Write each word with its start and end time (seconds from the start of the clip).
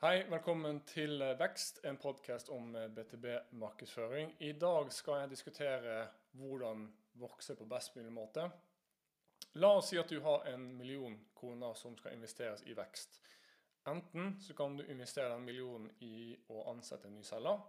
Hei, 0.00 0.22
velkommen 0.30 0.78
til 0.88 1.20
Vekst, 1.36 1.82
en 1.84 1.98
podkast 2.00 2.48
om 2.48 2.70
BTB-markedsføring. 2.72 4.30
I 4.40 4.54
dag 4.56 4.86
skal 4.96 5.18
jeg 5.20 5.30
diskutere 5.34 5.96
hvordan 6.40 6.86
vokse 7.20 7.52
på 7.52 7.66
best 7.68 7.98
mulig 7.98 8.12
måte. 8.16 8.46
La 9.60 9.68
oss 9.76 9.90
si 9.90 9.98
at 10.00 10.08
du 10.08 10.22
har 10.24 10.46
en 10.48 10.62
million 10.78 11.18
kroner 11.36 11.76
som 11.76 11.98
skal 11.98 12.14
investeres 12.16 12.64
i 12.64 12.72
vekst. 12.78 13.18
Enten 13.92 14.38
så 14.40 14.56
kan 14.56 14.78
du 14.78 14.86
investere 14.86 15.34
den 15.34 15.44
millionen 15.44 15.90
i 16.00 16.30
å 16.48 16.62
ansette 16.72 17.10
en 17.10 17.18
ny 17.18 17.24
selger, 17.28 17.60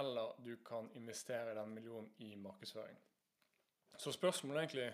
eller 0.00 0.40
du 0.40 0.54
kan 0.64 0.88
investere 0.96 1.52
den 1.58 1.74
millionen 1.74 2.08
i 2.24 2.30
markedsføring. 2.40 2.96
Så 3.98 4.14
spørsmålet 4.16 4.56
er 4.56 4.64
egentlig 4.64 4.88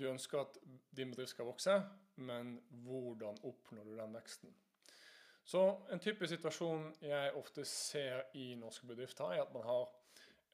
du 0.00 0.08
ønsker 0.14 0.46
at 0.46 0.56
din 0.96 1.12
bedrift 1.12 1.36
skal 1.36 1.50
vokse, 1.52 1.76
men 2.16 2.56
hvordan 2.86 3.44
oppnår 3.52 3.84
du 3.84 3.94
den 4.00 4.16
veksten? 4.16 4.56
Så 5.48 5.60
En 5.92 6.00
typisk 6.00 6.28
situasjon 6.34 6.90
jeg 7.00 7.32
ofte 7.38 7.64
ser 7.64 8.26
i 8.36 8.50
norske 8.60 8.84
bedrifter, 8.86 9.30
er 9.32 9.46
at 9.46 9.54
man 9.54 9.64
har 9.64 9.86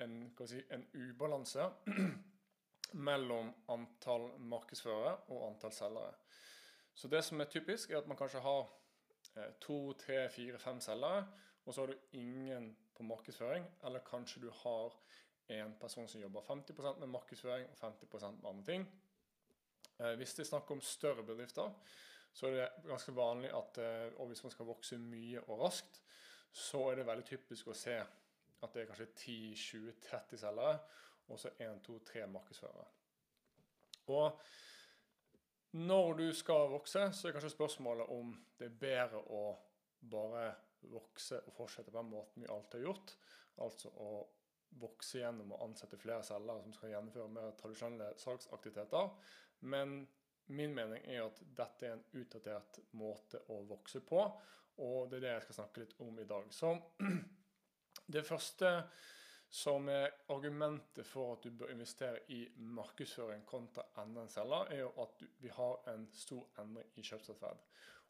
en, 0.05 0.13
si, 0.47 0.61
en 0.71 0.85
ubalanse 0.95 1.67
mellom 3.09 3.51
antall 3.75 4.29
markedsførere 4.39 5.17
og 5.35 5.49
antall 5.49 5.75
selgere. 5.75 6.15
Så 6.95 7.11
Det 7.11 7.25
som 7.27 7.43
er 7.43 7.51
typisk, 7.51 7.91
er 7.91 7.99
at 7.99 8.07
man 8.07 8.21
kanskje 8.21 8.45
har 8.45 8.63
eh, 9.35 9.51
to, 9.61 9.97
tre, 9.99 10.29
fire, 10.31 10.63
fem 10.63 10.79
selgere, 10.81 11.27
og 11.65 11.75
så 11.75 11.81
har 11.81 11.91
du 11.91 12.19
ingen 12.21 12.71
på 12.95 13.03
markedsføring. 13.03 13.67
Eller 13.85 14.07
kanskje 14.07 14.47
du 14.47 14.51
har 14.63 14.95
en 15.59 15.75
person 15.81 16.09
som 16.09 16.23
jobber 16.23 16.47
50% 16.47 17.01
med 17.01 17.11
markedsføring 17.19 17.67
og 17.67 17.77
50 17.83 18.31
med 18.31 18.51
andre 18.51 18.65
ting. 18.65 18.87
Eh, 19.99 20.15
hvis 20.15 20.39
det 20.39 20.47
er 20.47 20.53
snakk 20.55 20.71
om 20.71 20.81
større 20.81 21.27
bedrifter, 21.27 21.75
så 22.35 22.49
er 22.49 22.57
det 22.57 22.89
ganske 22.89 23.15
vanlig 23.15 23.53
at 23.55 23.79
eh, 23.83 24.11
og 24.19 24.29
hvis 24.31 24.43
man 24.45 24.53
skal 24.55 24.67
vokse 24.67 24.99
mye 24.99 25.43
og 25.47 25.63
raskt, 25.63 26.01
så 26.55 26.89
er 26.91 26.99
det 26.99 27.07
veldig 27.07 27.27
typisk 27.29 27.71
å 27.71 27.79
se 27.79 27.95
at 28.65 28.75
det 28.75 28.83
er 28.83 28.91
kanskje 28.91 29.11
10-20-30 29.13 30.41
selgere, 30.41 30.79
og 31.31 31.41
så 31.41 31.51
1-2-3 31.63 32.27
markedsførere. 32.33 32.87
Og 34.15 34.41
når 35.75 36.13
du 36.21 36.27
skal 36.37 36.69
vokse, 36.71 37.07
så 37.13 37.29
er 37.29 37.35
kanskje 37.35 37.55
spørsmålet 37.55 38.11
om 38.15 38.35
det 38.59 38.69
er 38.69 38.81
bedre 38.83 39.23
å 39.35 39.45
bare 40.11 40.47
vokse 40.93 41.41
og 41.49 41.57
fortsette 41.57 41.91
på 41.91 41.99
den 41.99 42.13
måten 42.13 42.45
vi 42.45 42.51
alltid 42.51 42.81
har 42.81 42.89
gjort. 42.91 43.15
Altså 43.65 43.91
å 44.03 44.11
vokse 44.81 45.21
gjennom 45.21 45.55
å 45.55 45.63
ansette 45.65 45.99
flere 45.99 46.23
selgere 46.27 46.63
som 46.65 46.75
skal 46.77 46.93
gjennomføre 46.93 47.31
mer 47.33 47.57
tradisjonelle 47.59 48.13
salgsaktiviteter. 48.21 49.11
Men 49.71 50.03
Min 50.47 50.75
mening 50.77 51.05
er 51.09 51.25
at 51.25 51.41
dette 51.57 51.87
er 51.87 51.97
en 51.97 52.05
utdatert 52.21 52.81
måte 53.01 53.41
å 53.53 53.63
vokse 53.69 54.03
på, 54.05 54.21
og 54.85 55.11
det 55.11 55.21
er 55.21 55.25
det 55.25 55.33
jeg 55.33 55.45
skal 55.47 55.59
snakke 55.61 55.85
litt 55.85 55.95
om 56.05 56.19
i 56.21 56.27
dag. 56.29 56.49
Så 56.53 56.75
det 58.15 58.25
første 58.27 58.73
som 59.55 59.87
er 59.89 60.11
argumentet 60.35 61.07
for 61.07 61.37
at 61.37 61.45
du 61.47 61.55
bør 61.55 61.71
investere 61.71 62.25
i 62.35 62.41
markedsføring 62.75 63.45
kontra 63.47 63.85
enda 64.03 64.25
en 64.25 64.33
selger, 64.33 64.73
er 64.75 64.81
jo 64.83 64.89
at 65.05 65.23
vi 65.41 65.53
har 65.55 65.89
en 65.93 66.09
stor 66.13 66.49
endring 66.59 66.91
i 66.99 67.05
kjøpsatferd. 67.07 67.63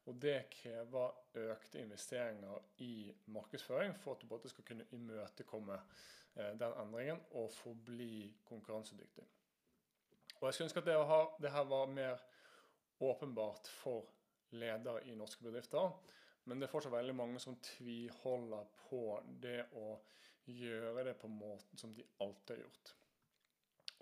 Og 0.09 0.17
det 0.21 0.39
krever 0.53 1.13
økte 1.45 1.81
investeringer 1.81 2.65
i 2.85 3.13
markedsføring 3.37 3.93
for 4.01 4.17
at 4.17 4.25
du 4.25 4.29
både 4.29 4.49
skal 4.49 4.65
kunne 4.69 4.89
imøtekomme 4.97 5.77
eh, 5.77 6.53
den 6.61 6.77
endringen 6.81 7.21
og 7.37 7.53
forbli 7.53 8.33
konkurransedyktig. 8.49 9.29
Og 10.45 10.51
Jeg 10.51 10.55
skulle 10.55 10.67
ønske 10.67 10.81
at 10.83 10.89
det, 10.91 10.95
ha, 11.09 11.21
det 11.41 11.51
her 11.55 11.63
var 11.65 11.87
mer 11.89 12.19
åpenbart 13.01 13.69
for 13.81 14.11
ledere 14.53 15.01
i 15.09 15.15
norske 15.17 15.41
bedrifter. 15.41 15.95
Men 16.45 16.61
det 16.61 16.67
er 16.67 16.73
fortsatt 16.75 16.93
veldig 16.93 17.15
mange 17.17 17.41
som 17.41 17.57
tviholder 17.65 18.67
på 18.83 19.01
det 19.41 19.63
å 19.81 19.95
gjøre 20.53 21.07
det 21.09 21.15
på 21.17 21.31
måten 21.33 21.81
som 21.81 21.95
de 21.97 22.05
alltid 22.21 22.59
har 22.59 22.61
gjort. 22.61 22.93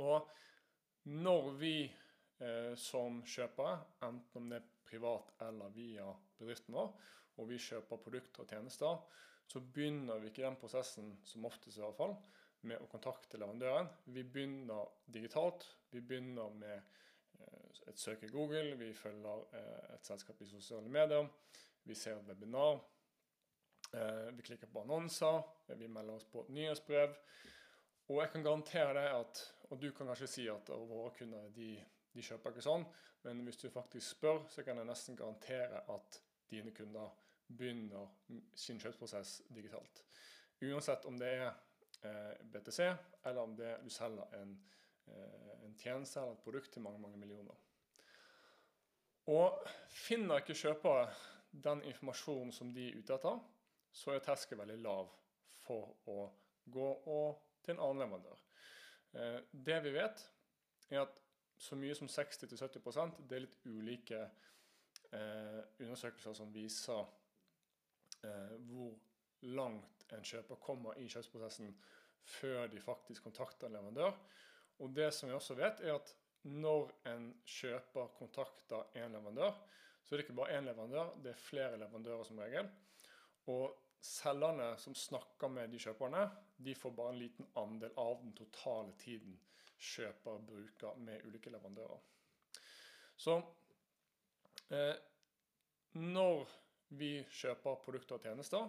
Og 0.03 1.15
når 1.15 1.49
vi 1.63 1.77
eh, 1.87 2.75
som 2.75 3.23
kjøpere, 3.23 3.79
enten 4.03 4.43
om 4.43 4.51
det 4.51 4.59
er 4.59 4.71
privat 4.91 5.31
eller 5.47 5.71
via 5.79 6.11
bedriften 6.41 6.75
vår, 6.75 6.91
og 7.39 7.53
vi 7.55 7.63
kjøper 7.63 8.03
produkter 8.03 8.43
og 8.43 8.51
tjenester, 8.51 8.99
så 9.47 9.63
begynner 9.63 10.19
vi 10.19 10.35
ikke 10.35 10.49
den 10.49 10.59
prosessen, 10.59 11.15
som 11.23 11.47
oftest 11.47 11.79
i 11.79 11.87
hvert 11.87 12.03
fall, 12.03 12.19
med 12.69 12.83
å 12.83 12.89
kontakte 12.91 13.39
leverandøren. 13.41 13.89
Vi 14.15 14.25
begynner 14.25 14.91
digitalt. 15.07 15.67
Vi 15.93 16.01
begynner 16.01 16.53
med 16.57 16.77
eh, 16.79 17.89
et 17.91 17.99
søk 17.99 18.23
i 18.25 18.31
Google, 18.33 18.77
vi 18.81 18.93
følger 18.97 19.47
eh, 19.59 19.95
et 19.97 20.07
selskap 20.07 20.41
i 20.41 20.49
sosiale 20.49 20.89
medier, 20.93 21.29
vi 21.85 21.97
ser 21.99 22.17
et 22.17 22.29
webinar. 22.29 22.79
Eh, 23.93 24.29
vi 24.37 24.47
klikker 24.47 24.71
på 24.73 24.85
annonser, 24.87 25.43
vi 25.77 25.89
melder 25.89 26.17
oss 26.21 26.29
på 26.33 26.45
et 26.47 26.55
nyhetsbrev. 26.57 27.17
Og 28.09 28.23
jeg 28.23 28.33
kan 28.33 28.45
garantere 28.45 28.95
deg 28.99 29.19
at 29.21 29.43
Og 29.73 29.81
du 29.81 29.87
kan 29.97 30.11
kanskje 30.11 30.27
si 30.29 30.43
at 30.53 30.69
våre 30.69 31.15
kunder 31.17 31.47
de, 31.57 31.79
de 32.13 32.23
kjøper 32.23 32.53
ikke 32.53 32.65
sånn, 32.67 32.83
men 33.25 33.39
hvis 33.47 33.57
du 33.57 33.71
faktisk 33.73 34.19
spør, 34.19 34.43
så 34.53 34.61
kan 34.67 34.77
jeg 34.77 34.85
nesten 34.85 35.17
garantere 35.17 35.81
at 35.89 36.19
dine 36.51 36.75
kunder 36.77 37.09
begynner 37.49 38.11
sin 38.53 38.77
kjøpsprosess 38.83 39.39
digitalt. 39.49 40.03
Uansett 40.61 41.09
om 41.09 41.17
det 41.17 41.31
er 41.39 41.55
BTC, 42.53 42.81
eller 43.25 43.41
om 43.41 43.57
det, 43.57 43.77
du 43.85 43.91
selger 43.91 44.35
en, 44.41 44.57
eh, 45.07 45.65
en 45.65 45.77
tjeneste 45.79 46.21
eller 46.21 46.33
et 46.33 46.45
produkt 46.45 46.73
til 46.73 46.83
mange, 46.83 47.01
mange 47.01 47.19
millioner. 47.19 47.55
Og 49.31 49.63
finner 49.89 50.43
ikke 50.43 50.59
kjøpere 50.59 51.07
den 51.65 51.83
informasjonen 51.87 52.53
som 52.53 52.73
de 52.75 52.89
er 52.89 52.99
ute 52.99 53.15
etter, 53.15 53.39
så 53.93 54.15
er 54.15 54.25
terskelen 54.25 54.65
veldig 54.65 54.83
lav 54.83 55.13
for 55.63 55.95
å 56.09 56.19
gå 56.73 56.89
til 57.63 57.75
en 57.75 57.85
annen 57.85 58.03
leverandør. 58.03 58.41
Eh, 59.15 59.39
det 59.53 59.79
vi 59.85 59.95
vet, 59.95 60.25
er 60.91 61.05
at 61.05 61.21
så 61.63 61.77
mye 61.79 61.95
som 61.95 62.09
60-70 62.11 63.21
det 63.29 63.37
er 63.37 63.45
litt 63.45 63.61
ulike 63.67 64.25
undersøkelser 65.13 66.33
som 66.35 66.49
viser 66.55 67.03
hvor 68.65 68.95
langt 69.43 70.07
en 70.13 70.25
kjøper 70.27 70.61
kommer 70.63 70.99
i 71.01 71.09
kjøpsprosessen 71.11 71.73
før 72.39 72.67
de 72.71 72.81
faktisk 72.83 73.25
kontakter 73.27 73.69
en 73.69 73.77
leverandør. 73.77 74.17
Og 74.83 74.95
det 74.97 75.11
som 75.15 75.29
vi 75.29 75.37
også 75.37 75.57
vet, 75.59 75.81
er 75.83 75.97
at 75.97 76.15
når 76.43 76.91
en 77.11 77.29
kjøper 77.47 78.11
kontakter 78.19 78.99
en 78.99 79.15
leverandør, 79.15 79.55
så 80.03 80.15
er 80.15 80.19
det 80.19 80.27
ikke 80.27 80.39
bare 80.41 80.59
én 80.59 80.67
leverandør, 80.67 81.15
det 81.23 81.33
er 81.33 81.39
flere 81.39 81.79
leverandører 81.79 82.27
som 82.27 82.41
regel. 82.43 82.71
Og 83.53 83.77
selgerne 84.03 84.73
som 84.83 84.95
snakker 84.99 85.49
med 85.49 85.71
de 85.71 85.79
kjøperne, 85.83 86.27
de 86.59 86.75
får 86.75 86.95
bare 86.99 87.15
en 87.15 87.21
liten 87.23 87.49
andel 87.59 87.95
av 87.99 88.19
den 88.23 88.35
totale 88.39 88.95
tiden 88.99 89.39
kjøper 89.83 90.43
bruker 90.47 90.99
med 91.03 91.25
ulike 91.27 91.51
leverandører. 91.51 92.03
Så 93.17 93.39
eh, 94.75 94.95
når 95.99 96.45
vi 96.99 97.15
kjøper 97.31 97.81
produkter 97.85 98.19
og 98.19 98.27
tjenester, 98.27 98.69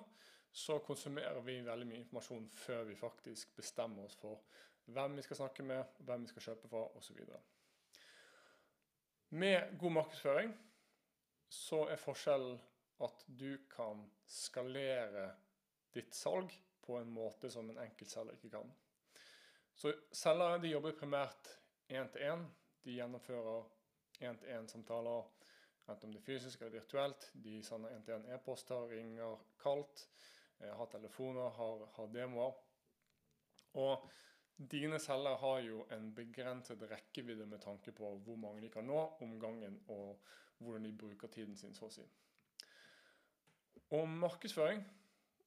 så 0.53 0.78
konsumerer 0.86 1.41
vi 1.41 1.62
veldig 1.66 1.88
mye 1.90 2.03
informasjon 2.03 2.46
før 2.53 2.84
vi 2.86 2.96
faktisk 2.96 3.56
bestemmer 3.58 4.06
oss 4.06 4.18
for 4.19 4.44
hvem 4.94 5.16
vi 5.18 5.24
skal 5.25 5.40
snakke 5.40 5.66
med, 5.66 5.96
hvem 6.06 6.25
vi 6.25 6.30
skal 6.30 6.46
kjøpe 6.50 6.69
fra 6.69 6.84
osv. 7.00 7.24
Med 9.34 9.74
god 9.81 9.96
markedsføring 9.97 10.53
så 11.50 11.88
er 11.90 12.02
forskjellen 12.02 12.59
at 13.03 13.25
du 13.28 13.58
kan 13.72 14.06
skalere 14.30 15.31
ditt 15.94 16.14
salg 16.16 16.53
på 16.85 17.00
en 17.00 17.09
måte 17.14 17.50
som 17.52 17.70
en 17.70 17.80
enkeltselger 17.81 18.38
ikke 18.38 18.53
kan. 18.58 18.70
Så 19.74 19.94
Selgere 20.14 20.62
de 20.62 20.74
jobber 20.74 20.94
primært 20.97 21.50
én-til-én. 21.90 22.46
De 22.84 22.97
gjennomfører 22.97 23.66
én-til-én-samtaler, 24.22 25.25
enten 25.88 26.09
om 26.09 26.14
det 26.14 26.22
er 26.22 26.28
fysisk 26.28 26.62
eller 26.62 26.78
virtuelt. 26.78 27.30
De 27.34 27.58
sender 27.66 27.96
én-til-én 27.96 28.28
e-poster, 28.35 28.90
ringer 28.91 29.41
kaldt. 29.64 30.05
Eh, 30.59 30.76
har 30.78 30.85
telefoner, 30.91 31.50
har, 31.50 31.85
har 31.96 32.11
demoer. 32.14 32.53
Og 33.73 34.09
dine 34.58 35.00
celler 35.00 35.35
har 35.41 35.59
jo 35.66 35.85
en 35.91 36.11
begrenset 36.16 36.84
rekkevidde 36.91 37.46
med 37.50 37.61
tanke 37.61 37.91
på 37.91 38.16
hvor 38.26 38.38
mange 38.38 38.61
de 38.61 38.70
kan 38.70 38.85
nå 38.88 39.00
om 39.22 39.40
gangen, 39.40 39.79
og 39.88 40.22
hvordan 40.58 40.85
de 40.85 40.97
bruker 40.97 41.28
tiden 41.28 41.58
sin, 41.58 41.73
så 41.76 41.90
å 41.90 41.94
si. 41.94 42.05
Og 43.94 44.08
markedsføring 44.09 44.84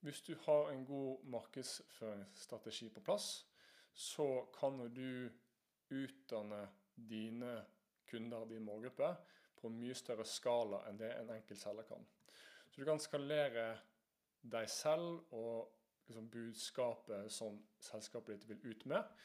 Hvis 0.04 0.20
du 0.22 0.36
har 0.44 0.68
en 0.70 0.84
god 0.86 1.24
markedsføringsstrategi 1.24 2.90
på 2.94 3.00
plass, 3.00 3.46
så 3.94 4.46
kan 4.54 4.76
du 4.94 5.30
utdanne 5.90 6.60
dine 6.94 7.64
kunder, 8.06 8.44
din 8.44 8.62
målgruppe, 8.62 9.08
på 9.56 9.66
en 9.66 9.78
mye 9.80 9.96
større 9.96 10.24
skala 10.28 10.82
enn 10.86 11.00
det 11.00 11.08
en 11.16 11.32
enkelt 11.34 11.58
selger 11.58 11.88
kan. 11.88 12.06
Så 12.70 12.80
du 12.80 12.84
kan 12.86 13.00
skalere 13.02 13.64
deg 14.52 14.68
selv 14.70 15.32
og 15.34 15.72
liksom, 16.08 16.30
budskapet 16.30 17.32
som 17.32 17.58
selskapet 17.82 18.36
ditt 18.36 18.48
vil 18.48 18.72
ut 18.72 18.86
med. 18.86 19.16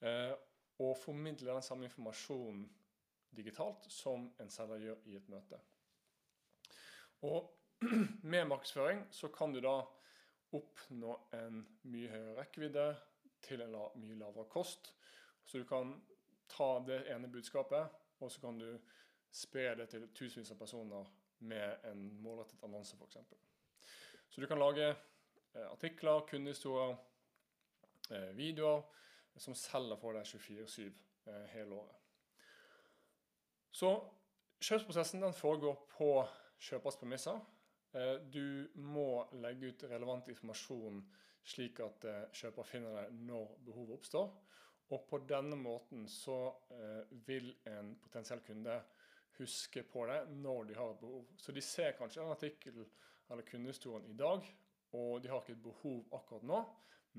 Eh, 0.00 0.34
og 0.78 0.96
formidle 0.96 1.52
den 1.52 1.62
samme 1.62 1.88
informasjonen 1.88 2.68
digitalt 3.36 3.86
som 3.92 4.28
en 4.40 4.50
selger 4.50 4.84
gjør 4.84 5.06
i 5.10 5.16
et 5.18 5.28
møte. 5.28 5.58
Og 7.26 7.54
med 8.32 8.44
markedsføring 8.44 9.06
så 9.10 9.28
kan 9.34 9.52
du 9.52 9.60
da 9.60 9.80
oppnå 10.54 11.16
en 11.36 11.64
mye 11.90 12.08
høyere 12.08 12.36
rekkevidde 12.38 12.86
til 13.44 13.62
en 13.62 13.74
mye 14.00 14.16
lavere 14.18 14.48
kost. 14.50 14.94
Så 15.44 15.58
du 15.58 15.66
kan 15.68 15.96
ta 16.48 16.78
det 16.86 17.02
ene 17.12 17.28
budskapet, 17.28 17.88
og 18.20 18.30
så 18.32 18.40
kan 18.40 18.58
du 18.58 18.78
spre 19.30 19.74
det 19.76 19.88
til 19.92 20.08
tusenvis 20.14 20.50
av 20.54 20.58
personer 20.58 21.10
med 21.38 21.84
en 21.90 22.08
målrettet 22.22 22.62
annonse, 22.64 22.96
f.eks. 22.96 23.47
Så 24.38 24.42
du 24.42 24.46
kan 24.46 24.58
lage 24.58 24.88
eh, 25.54 25.72
artikler, 25.72 26.20
kundehistorier, 26.20 26.96
eh, 28.10 28.28
videoer 28.38 28.84
som 29.34 29.56
selger 29.58 29.98
for 29.98 30.14
deg 30.14 30.28
24-7 30.30 30.84
eh, 30.84 31.48
hele 31.56 31.80
året. 31.80 31.96
Så 33.74 33.90
kjøpsprosessen 34.62 35.24
den 35.26 35.34
foregår 35.34 35.74
på 35.90 36.12
kjøpers 36.68 37.00
premisser. 37.00 37.40
Du 38.30 38.70
må 38.78 39.24
legge 39.42 39.72
ut 39.72 39.84
relevant 39.90 40.30
informasjon 40.30 41.02
slik 41.42 41.82
at 41.82 42.06
kjøper 42.38 42.70
finner 42.70 42.94
deg 42.94 43.18
når 43.26 43.58
behovet 43.66 43.96
oppstår. 43.98 44.30
Og 44.94 45.04
på 45.10 45.22
denne 45.26 45.58
måten 45.58 46.06
så 46.06 46.38
vil 47.26 47.50
en 47.66 47.96
potensiell 48.06 48.46
kunde 48.46 48.78
huske 49.40 49.82
på 49.82 50.06
deg 50.12 50.30
når 50.46 50.70
de 50.70 50.78
har 50.78 50.94
et 50.94 51.02
behov. 51.02 51.26
Så 51.34 51.54
de 51.54 51.64
ser 51.74 51.98
kanskje 51.98 52.22
en 52.22 52.36
artikkel 52.38 52.84
eller 53.30 53.46
kundehistorien 53.48 54.08
i 54.10 54.16
dag, 54.16 54.46
og 54.96 55.22
de 55.22 55.28
har 55.28 55.42
ikke 55.42 55.56
et 55.56 55.64
behov 55.64 56.16
akkurat 56.16 56.46
nå. 56.48 56.62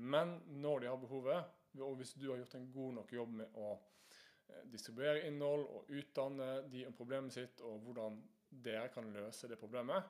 Men 0.00 0.38
når 0.62 0.82
de 0.82 0.90
har 0.90 1.00
behovet, 1.00 1.44
og 1.78 1.96
hvis 1.96 2.14
du 2.18 2.30
har 2.30 2.40
gjort 2.40 2.54
en 2.58 2.72
god 2.72 2.92
nok 2.98 3.12
jobb 3.12 3.38
med 3.42 3.56
å 3.58 3.70
distribuere 4.70 5.26
innhold 5.28 5.66
og 5.70 5.90
utdanne 5.94 6.50
de 6.72 6.84
om 6.88 6.96
problemet 6.96 7.34
sitt 7.34 7.62
og 7.66 7.78
hvordan 7.84 8.18
dere 8.50 8.88
kan 8.90 9.10
løse 9.14 9.48
det 9.48 9.58
problemet, 9.60 10.06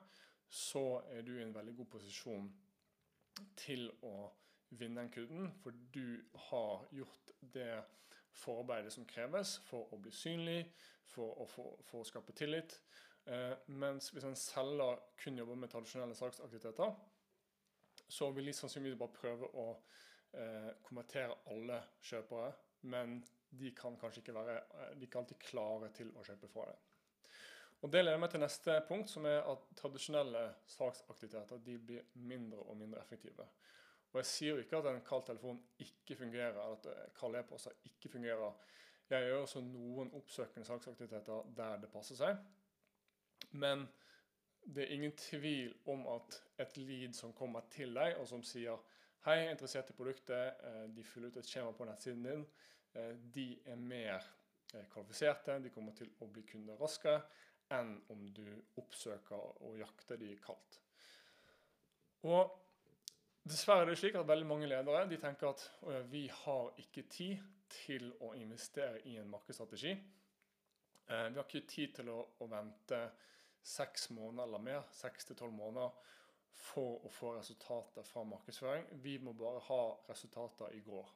så 0.49 1.01
er 1.13 1.21
du 1.23 1.35
i 1.37 1.43
en 1.43 1.53
veldig 1.55 1.75
god 1.77 1.89
posisjon 1.93 2.47
til 3.55 3.87
å 4.03 4.31
vinne 4.79 5.03
den 5.03 5.11
kunden, 5.13 5.51
for 5.61 5.75
du 5.93 6.19
har 6.49 6.87
gjort 6.95 7.31
det 7.53 7.83
forarbeidet 8.41 8.93
som 8.93 9.07
kreves 9.07 9.57
for 9.67 9.91
å 9.93 9.99
bli 10.01 10.11
synlig, 10.15 10.65
for 11.11 11.43
å, 11.43 11.47
for, 11.47 11.79
for 11.87 12.01
å 12.01 12.07
skape 12.07 12.35
tillit. 12.35 12.77
Eh, 13.25 13.53
mens 13.67 14.09
hvis 14.09 14.25
en 14.25 14.35
selger 14.35 15.01
kun 15.23 15.37
jobber 15.37 15.55
med 15.55 15.69
tradisjonelle 15.69 16.15
salgsaktiviteter, 16.15 16.93
så 18.09 18.31
vil 18.31 18.45
de 18.49 18.53
sannsynligvis 18.53 18.99
bare 18.99 19.15
prøve 19.15 19.49
å 19.61 19.67
eh, 20.33 20.71
konvertere 20.83 21.37
alle 21.53 21.81
kjøpere, 22.01 22.51
men 22.81 23.19
de 23.51 23.73
kan 23.75 23.97
kanskje 23.99 24.23
ikke 24.23 24.35
være 24.35 24.55
eh, 24.57 24.95
de 24.99 25.09
kan 25.11 25.23
alltid 25.23 25.43
klare 25.43 25.91
til 25.95 26.09
å 26.17 26.23
kjøpe 26.25 26.49
fra 26.51 26.65
deg. 26.71 26.87
Og 27.81 27.89
Det 27.91 28.03
leder 28.03 28.19
meg 28.21 28.29
til 28.29 28.43
neste 28.43 28.75
punkt, 28.87 29.09
som 29.09 29.25
er 29.25 29.39
at 29.49 29.63
tradisjonelle 29.77 30.43
saksaktiviteter 30.69 31.61
de 31.65 31.77
blir 31.81 32.09
mindre 32.13 32.61
og 32.61 32.77
mindre 32.77 33.01
effektive. 33.01 33.47
Og 34.11 34.19
Jeg 34.19 34.29
sier 34.29 34.55
jo 34.55 34.61
ikke 34.61 34.77
at 34.77 34.89
en 34.91 35.01
kald 35.07 35.25
telefon 35.25 35.61
ikke 35.79 36.15
fungerer, 36.19 36.57
eller 36.57 36.77
at 36.77 36.89
eh, 36.91 37.11
kald 37.17 37.37
e-poster 37.39 37.77
ikke 37.89 38.09
fungerer. 38.17 38.57
Jeg 39.09 39.27
gjør 39.27 39.45
også 39.45 39.61
noen 39.65 40.11
oppsøkende 40.15 40.67
saksaktiviteter 40.67 41.49
der 41.57 41.81
det 41.81 41.89
passer 41.91 42.19
seg. 42.19 42.37
Men 43.51 43.87
det 44.61 44.83
er 44.83 44.93
ingen 44.95 45.15
tvil 45.17 45.73
om 45.89 46.05
at 46.07 46.37
et 46.61 46.77
lead 46.77 47.13
som 47.17 47.33
kommer 47.33 47.65
til 47.71 47.95
deg, 47.97 48.17
og 48.19 48.27
som 48.29 48.43
sier 48.43 48.79
Hei, 49.21 49.35
jeg 49.37 49.47
er 49.47 49.51
interessert 49.53 49.89
i 49.91 49.93
produktet. 49.93 50.61
Eh, 50.65 50.85
de 50.95 51.03
fyller 51.05 51.29
ut 51.29 51.35
et 51.37 51.49
skjema 51.49 51.75
på 51.77 51.85
nettsiden 51.85 52.23
din. 52.25 52.45
Eh, 52.97 53.11
de 53.35 53.51
er 53.69 53.77
mer 53.77 54.25
kvalifiserte. 54.89 55.59
De 55.61 55.69
kommer 55.69 55.93
til 55.93 56.09
å 56.21 56.29
bli 56.31 56.41
kunder 56.49 56.79
raskere 56.81 57.19
enn 57.71 57.93
om 58.09 58.23
du 58.33 58.47
oppsøker 58.81 59.61
og 59.61 59.77
jakter 59.77 60.17
de 60.17 60.33
kaldt. 60.41 60.79
Og 62.25 62.57
Dessverre 63.41 63.87
er 63.87 63.89
det 63.89 63.97
slik 63.97 64.15
at 64.19 64.27
veldig 64.29 64.45
mange 64.45 64.67
ledere 64.69 65.07
de 65.09 65.17
tenker 65.17 65.49
at 65.49 65.63
ja, 65.89 66.01
vi 66.11 66.27
har 66.29 66.75
ikke 66.77 67.07
tid 67.09 67.39
til 67.73 68.11
å 68.21 68.35
investere 68.37 68.99
i 69.09 69.15
en 69.17 69.31
markedsstrategi. 69.31 69.95
Eh, 71.07 71.23
vi 71.31 71.39
har 71.39 71.47
ikke 71.47 71.63
tid 71.71 71.95
til 71.97 72.11
å, 72.13 72.19
å 72.37 72.47
vente 72.51 72.99
seks 73.63 74.09
måneder 74.09 74.47
eller 74.47 74.63
mer, 74.63 74.83
seks 74.95 75.27
til 75.27 75.37
tolv 75.39 75.53
måneder, 75.55 75.93
for 76.61 77.05
å 77.05 77.09
få 77.09 77.33
resultater 77.37 78.05
fra 78.05 78.23
markedsføring. 78.27 78.87
Vi 79.01 79.17
må 79.23 79.33
bare 79.33 79.61
ha 79.69 79.81
resultater 80.09 80.73
i 80.75 80.81
går. 80.85 81.09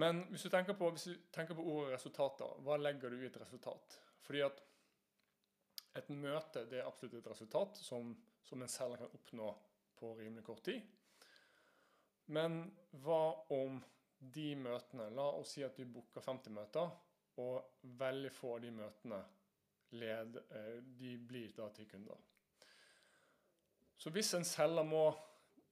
Men 0.00 0.22
hvis 0.30 0.46
du 0.46 0.50
tenker 0.50 0.76
på, 0.78 0.88
hvis 0.90 1.10
du 1.10 1.26
tenker 1.34 1.56
på 1.58 1.64
ordet 1.68 1.98
resultater, 1.98 2.54
hva 2.64 2.78
legger 2.80 3.12
du 3.12 3.20
i 3.20 3.28
et 3.28 3.40
resultat? 3.42 3.98
Fordi 4.24 4.40
at 4.46 4.62
et 6.00 6.08
møte 6.16 6.64
det 6.70 6.80
er 6.80 6.88
absolutt 6.88 7.18
et 7.18 7.30
resultat 7.34 7.76
som, 7.76 8.14
som 8.42 8.62
en 8.64 8.70
selger 8.72 9.02
kan 9.02 9.18
oppnå 9.18 9.50
på 9.98 10.14
rimelig 10.16 10.46
kort 10.46 10.64
tid. 10.64 10.80
Men 12.32 12.62
hva 13.04 13.24
om 13.52 13.76
de 14.32 14.52
møtene 14.56 15.10
La 15.12 15.26
oss 15.34 15.56
si 15.56 15.64
at 15.66 15.76
du 15.76 15.84
booker 15.84 16.24
50 16.24 16.54
møter, 16.54 16.90
og 17.42 17.86
veldig 17.98 18.30
få 18.32 18.56
av 18.56 18.64
de 18.64 18.70
møtene 18.76 19.20
led, 19.92 20.36
eh, 20.50 20.78
de 20.82 21.16
blir 21.28 21.52
da 21.56 21.68
til 21.74 21.88
kunder. 21.90 22.20
Så 23.96 24.10
hvis 24.10 24.34
en 24.34 24.44
selger 24.44 24.82
må 24.82 25.04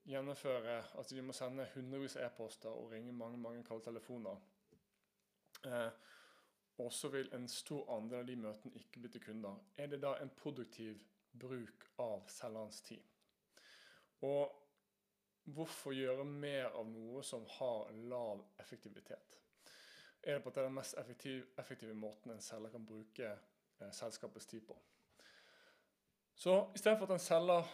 gjennomføre 0.06 0.76
Altså 0.98 1.14
de 1.14 1.22
må 1.22 1.32
sende 1.36 1.66
hundrevis 1.74 2.16
av 2.16 2.28
e-poster 2.28 2.70
og 2.70 2.92
ringe 2.92 3.12
mange 3.12 3.38
mange 3.38 3.64
kalde 3.64 3.84
telefoner, 3.84 4.36
eh, 5.66 5.90
og 6.78 6.92
så 6.92 7.08
vil 7.12 7.28
en 7.34 7.48
stor 7.48 7.90
andel 7.96 8.22
av 8.22 8.26
de 8.26 8.36
møtene 8.36 8.80
ikke 8.80 9.00
bli 9.00 9.10
til 9.12 9.24
kunder. 9.24 9.58
Er 9.76 9.86
det 9.86 10.00
da 10.02 10.14
en 10.16 10.30
produktiv 10.36 11.02
bruk 11.40 11.84
av 11.98 12.24
selgerens 12.28 12.80
tid? 12.82 13.02
Og 14.22 14.56
hvorfor 15.44 15.92
gjøre 15.92 16.24
mer 16.24 16.70
av 16.70 16.88
noe 16.88 17.22
som 17.26 17.44
har 17.58 17.92
lav 17.92 18.46
effektivitet? 18.60 19.36
Er 20.22 20.36
det 20.36 20.42
på 20.42 20.48
at 20.50 20.54
det 20.54 20.62
er 20.62 20.68
den 20.68 20.76
mest 20.76 20.98
effektive, 21.00 21.46
effektive 21.58 21.94
måten 21.94 22.32
en 22.32 22.42
selger 22.44 22.72
kan 22.74 22.86
bruke 22.86 23.30
selskapets 23.92 24.46
tid 24.46 24.66
på? 24.66 24.76
Så 26.34 26.54
istedenfor 26.74 27.08
at 27.08 27.16
en 27.16 27.22
selger 27.22 27.70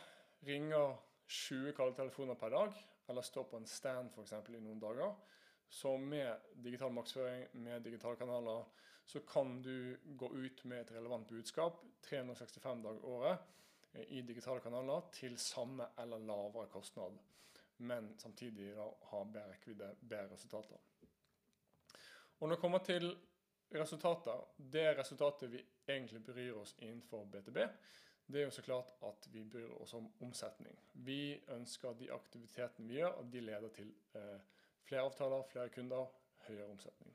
ringer 0.47 0.97
20 1.27 1.73
kalletelefoner 1.73 2.35
per 2.35 2.51
dag, 2.55 2.73
eller 3.09 3.23
står 3.23 3.47
på 3.51 3.61
en 3.61 3.67
stand 3.67 4.11
f.eks. 4.15 4.33
i 4.33 4.61
noen 4.63 4.81
dager, 4.83 5.13
så 5.69 5.97
med 5.99 6.51
digital 6.65 6.93
markedsføring, 6.95 7.47
med 7.53 7.85
digitale 7.85 8.17
kanaler, 8.17 8.65
så 9.07 9.21
kan 9.21 9.63
du 9.63 9.97
gå 10.19 10.31
ut 10.35 10.65
med 10.65 10.81
et 10.81 10.93
relevant 10.97 11.29
budskap 11.29 11.83
365 12.03 12.83
dager 12.83 12.99
i 12.99 13.13
året 13.13 13.39
eh, 13.93 14.07
i 14.19 14.23
digitale 14.27 14.61
kanaler 14.61 15.07
til 15.15 15.39
samme 15.39 15.87
eller 15.99 16.19
lavere 16.27 16.67
kostnad, 16.71 17.19
men 17.79 18.15
samtidig 18.19 18.73
da 18.75 18.89
ha 19.11 19.23
bedre 19.25 19.53
rekkevidde, 19.53 19.93
bedre 20.01 20.33
resultater. 20.33 20.83
Og 22.41 22.49
når 22.49 22.57
det 22.57 22.61
kommer 22.61 22.79
til 22.79 23.13
resultater, 23.75 24.45
det 24.57 24.99
resultatet 24.99 25.51
vi 25.51 25.63
egentlig 25.89 26.23
bryr 26.25 26.53
oss 26.61 26.75
innenfor 26.79 27.25
BTB, 27.25 27.59
det 28.27 28.41
er 28.41 28.45
jo 28.49 28.51
så 28.51 28.63
klart 28.63 28.91
at 29.07 29.29
vi 29.31 29.45
bryr 29.45 29.71
oss 29.79 29.95
om 29.95 30.09
omsetning. 30.21 30.79
Vi 30.93 31.39
ønsker 31.55 31.91
at 31.91 32.01
de 32.01 32.11
aktivitetene 32.13 32.89
vi 32.89 32.99
gjør, 32.99 33.21
at 33.21 33.31
de 33.33 33.41
leder 33.41 33.69
til 33.75 33.93
eh, 34.19 34.41
flere 34.87 35.05
avtaler, 35.07 35.47
flere 35.51 35.71
kunder, 35.71 36.07
høyere 36.49 36.67
omsetning. 36.71 37.15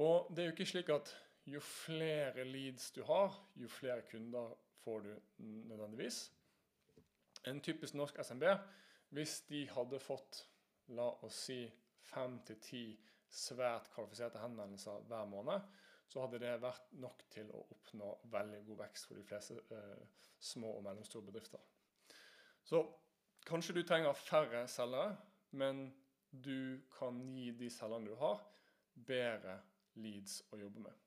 Og 0.00 0.30
det 0.30 0.42
er 0.42 0.48
jo 0.48 0.54
ikke 0.56 0.66
slik 0.66 0.88
at 0.88 1.12
jo 1.46 1.60
flere 1.60 2.44
leads 2.44 2.90
du 2.96 3.02
har, 3.04 3.36
jo 3.56 3.68
flere 3.68 4.02
kunder 4.10 4.56
får 4.84 5.00
du 5.00 5.12
nødvendigvis. 5.38 6.32
En 7.46 7.60
typisk 7.60 7.94
norsk 7.94 8.18
SMB, 8.24 8.44
hvis 9.08 9.40
de 9.48 9.66
hadde 9.70 10.00
fått 10.00 10.46
la 10.96 11.10
oss 11.24 11.44
si 11.46 11.60
fem 12.00 12.40
til 12.48 12.60
ti 12.60 12.84
svært 13.34 13.90
kvalifiserte 13.94 14.42
henvendelser 14.42 15.04
hver 15.10 15.26
måned, 15.30 15.66
så 16.08 16.22
hadde 16.22 16.40
det 16.42 16.52
vært 16.62 16.92
nok 17.02 17.24
til 17.32 17.48
å 17.50 17.64
oppnå 17.74 18.10
veldig 18.32 18.60
god 18.68 18.82
vekst 18.84 19.08
for 19.08 19.18
de 19.18 19.24
fleste 19.26 19.56
eh, 19.74 20.24
små 20.38 20.76
og 20.78 20.84
mellomstore 20.86 21.26
bedrifter. 21.26 21.62
Så 22.64 22.82
kanskje 23.48 23.76
du 23.78 23.82
trenger 23.82 24.16
færre 24.16 24.64
selgere, 24.70 25.16
men 25.58 25.88
du 26.30 26.80
kan 26.98 27.18
gi 27.34 27.50
de 27.58 27.70
selgerne 27.70 28.10
du 28.10 28.18
har, 28.20 28.42
bedre 28.94 29.58
leads 30.00 30.40
å 30.52 30.58
jobbe 30.60 30.84
med. 30.84 31.00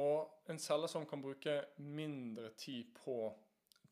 Og 0.00 0.50
en 0.50 0.58
selger 0.58 0.90
som 0.90 1.06
kan 1.06 1.22
bruke 1.22 1.60
mindre 1.78 2.50
tid 2.58 2.90
på 2.96 3.18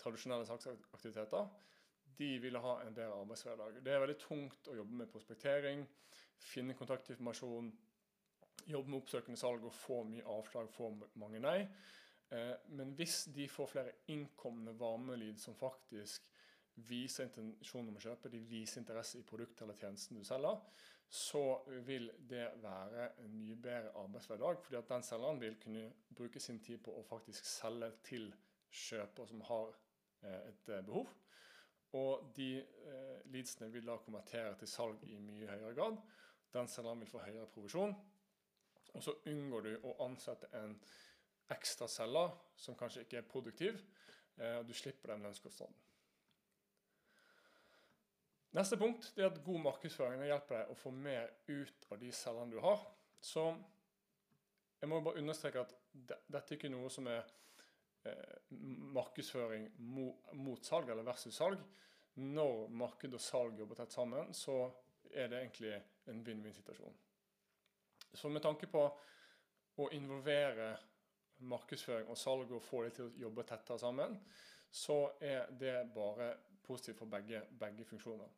tradisjonelle 0.03 0.47
saksaktiviteter, 0.49 1.47
de 2.19 2.31
vil 2.43 2.59
ha 2.61 2.75
en 2.83 2.95
bedre 2.95 3.21
arbeidshverdag. 3.23 3.79
Det 3.85 3.93
er 3.93 4.03
veldig 4.03 4.19
tungt 4.21 4.69
å 4.69 4.77
jobbe 4.77 4.99
med 4.99 5.11
prospektering, 5.13 5.85
finne 6.43 6.77
kontaktinformasjon, 6.79 7.73
jobbe 8.67 8.91
med 8.91 9.01
oppsøkende 9.01 9.41
salg 9.41 9.65
og 9.67 9.75
få 9.75 10.03
mye 10.07 10.27
avslag, 10.29 10.71
få 10.71 10.93
mange 11.21 11.41
nei. 11.43 11.59
Eh, 12.33 12.55
men 12.77 12.95
hvis 12.97 13.25
de 13.35 13.49
får 13.51 13.71
flere 13.75 13.97
innkomne 14.13 14.75
varmelyd 14.79 15.41
som 15.41 15.57
faktisk 15.59 16.29
viser 16.89 17.29
intensjonen 17.29 17.93
om 17.93 17.99
å 18.01 18.05
kjøpe, 18.07 18.31
de 18.33 18.41
viser 18.49 18.81
interesse 18.81 19.21
i 19.21 19.27
produktet 19.29 19.67
eller 19.67 19.77
tjenesten 19.81 20.17
du 20.17 20.25
selger, 20.25 20.61
så 21.13 21.43
vil 21.85 22.09
det 22.17 22.47
være 22.63 23.11
en 23.21 23.35
mye 23.37 23.57
bedre 23.61 23.93
arbeidshverdag. 24.01 24.63
fordi 24.63 24.79
at 24.79 24.89
den 24.89 25.03
selgeren 25.03 25.41
vil 25.41 25.59
kunne 25.61 25.93
bruke 26.09 26.41
sin 26.41 26.61
tid 26.61 26.81
på 26.81 26.95
å 26.97 27.05
faktisk 27.05 27.45
selge 27.45 27.91
til 28.03 28.33
kjøper 28.71 29.29
som 29.29 29.45
har 29.51 29.75
eh, 30.23 30.49
et 30.49 30.69
eh, 30.69 30.85
behov. 30.87 31.13
Og 31.93 32.33
de 32.37 32.65
leadsene 33.29 33.69
vil 33.69 33.85
da 33.85 33.99
konvertere 34.01 34.55
til 34.57 34.69
salg 34.69 35.03
i 35.05 35.19
mye 35.21 35.45
høyere 35.45 35.75
grad. 35.77 35.99
Den 36.53 36.69
selgeren 36.69 37.01
vil 37.01 37.11
få 37.11 37.23
høyere 37.25 37.49
provisjon. 37.53 37.95
Og 38.93 39.05
så 39.05 39.15
unngår 39.31 39.67
du 39.67 39.73
å 39.89 39.97
ansette 40.05 40.51
en 40.59 40.77
ekstra 41.53 41.89
selger 41.89 42.35
som 42.57 42.77
kanskje 42.79 43.07
ikke 43.07 43.21
er 43.23 43.29
produktiv. 43.29 43.81
Eh, 44.37 44.59
og 44.61 44.69
du 44.69 44.75
slipper 44.77 45.15
den 45.15 45.25
lønnskostnaden. 45.27 45.77
Neste 48.53 48.77
punkt 48.77 49.15
er 49.17 49.31
at 49.31 49.41
god 49.45 49.63
markedsføring 49.65 50.27
hjelper 50.29 50.59
deg 50.59 50.73
å 50.73 50.77
få 50.77 50.91
mer 50.93 51.31
ut 51.49 51.87
av 51.89 52.01
de 52.03 52.11
selgerne 52.13 52.53
du 52.53 52.59
har. 52.61 52.83
Så 53.23 53.47
jeg 54.83 54.91
må 54.91 54.99
bare 55.01 55.23
understreke 55.23 55.63
at 55.63 55.73
dette 55.95 56.43
er 56.43 56.59
ikke 56.59 56.73
noe 56.73 56.91
som 56.93 57.09
er 57.09 57.23
eh, 58.05 58.53
markedsføring 58.93 59.71
mot, 59.89 60.65
salg 60.67 60.93
eller 60.93 61.07
versus 61.07 61.39
salg. 61.39 61.63
Når 62.21 62.67
marked 62.77 63.17
og 63.17 63.25
salg 63.25 63.57
jobber 63.57 63.79
tett 63.81 63.95
sammen, 63.97 64.35
så 64.37 64.67
er 65.13 65.29
det 65.29 65.41
egentlig 65.41 65.75
en 66.11 66.23
vinn-vinn-situasjon. 66.27 66.95
Så 68.13 68.29
med 68.29 68.43
tanke 68.45 68.69
på 68.69 68.83
å 69.81 69.89
involvere 69.97 70.73
markedsføring 71.49 72.11
og 72.13 72.19
salg 72.19 72.53
og 72.53 72.63
få 72.63 72.83
dem 72.85 72.97
til 72.97 73.09
å 73.09 73.27
jobbe 73.27 73.47
tettere 73.49 73.81
sammen, 73.81 74.19
så 74.73 74.99
er 75.21 75.51
det 75.59 75.77
bare 75.95 76.33
positivt 76.63 77.01
for 77.03 77.11
begge, 77.13 77.43
begge 77.61 77.85
funksjoner. 77.85 78.29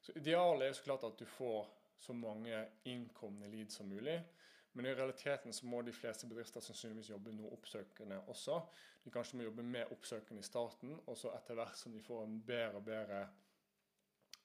Så 0.00 0.14
Idealet 0.16 0.68
er 0.68 0.76
så 0.76 0.84
klart 0.86 1.04
at 1.08 1.18
du 1.18 1.26
får 1.26 1.66
så 1.98 2.14
mange 2.16 2.60
innkomne 2.84 3.48
leads 3.50 3.80
som 3.80 3.88
mulig. 3.88 4.20
Men 4.76 4.86
i 4.86 4.94
realiteten 4.94 5.52
så 5.56 5.66
må 5.66 5.80
de 5.82 5.92
fleste 5.96 6.28
bedrifter 6.28 6.60
sannsynligvis 6.60 7.08
jobbe 7.10 7.32
noe 7.32 7.54
oppsøkende 7.56 8.18
også. 8.28 8.58
De 9.04 9.12
kanskje 9.12 9.38
må 9.38 9.46
jobbe 9.46 9.64
mer 9.64 9.92
oppsøkende 9.94 10.44
i 10.44 10.46
starten, 10.46 10.92
og 11.06 11.16
så 11.16 11.32
etter 11.32 11.56
hvert 11.56 11.78
som 11.80 11.94
de 11.96 12.02
får 12.04 12.26
en 12.26 12.34
bedre 12.44 12.82
og 12.82 12.84
bedre 12.84 13.22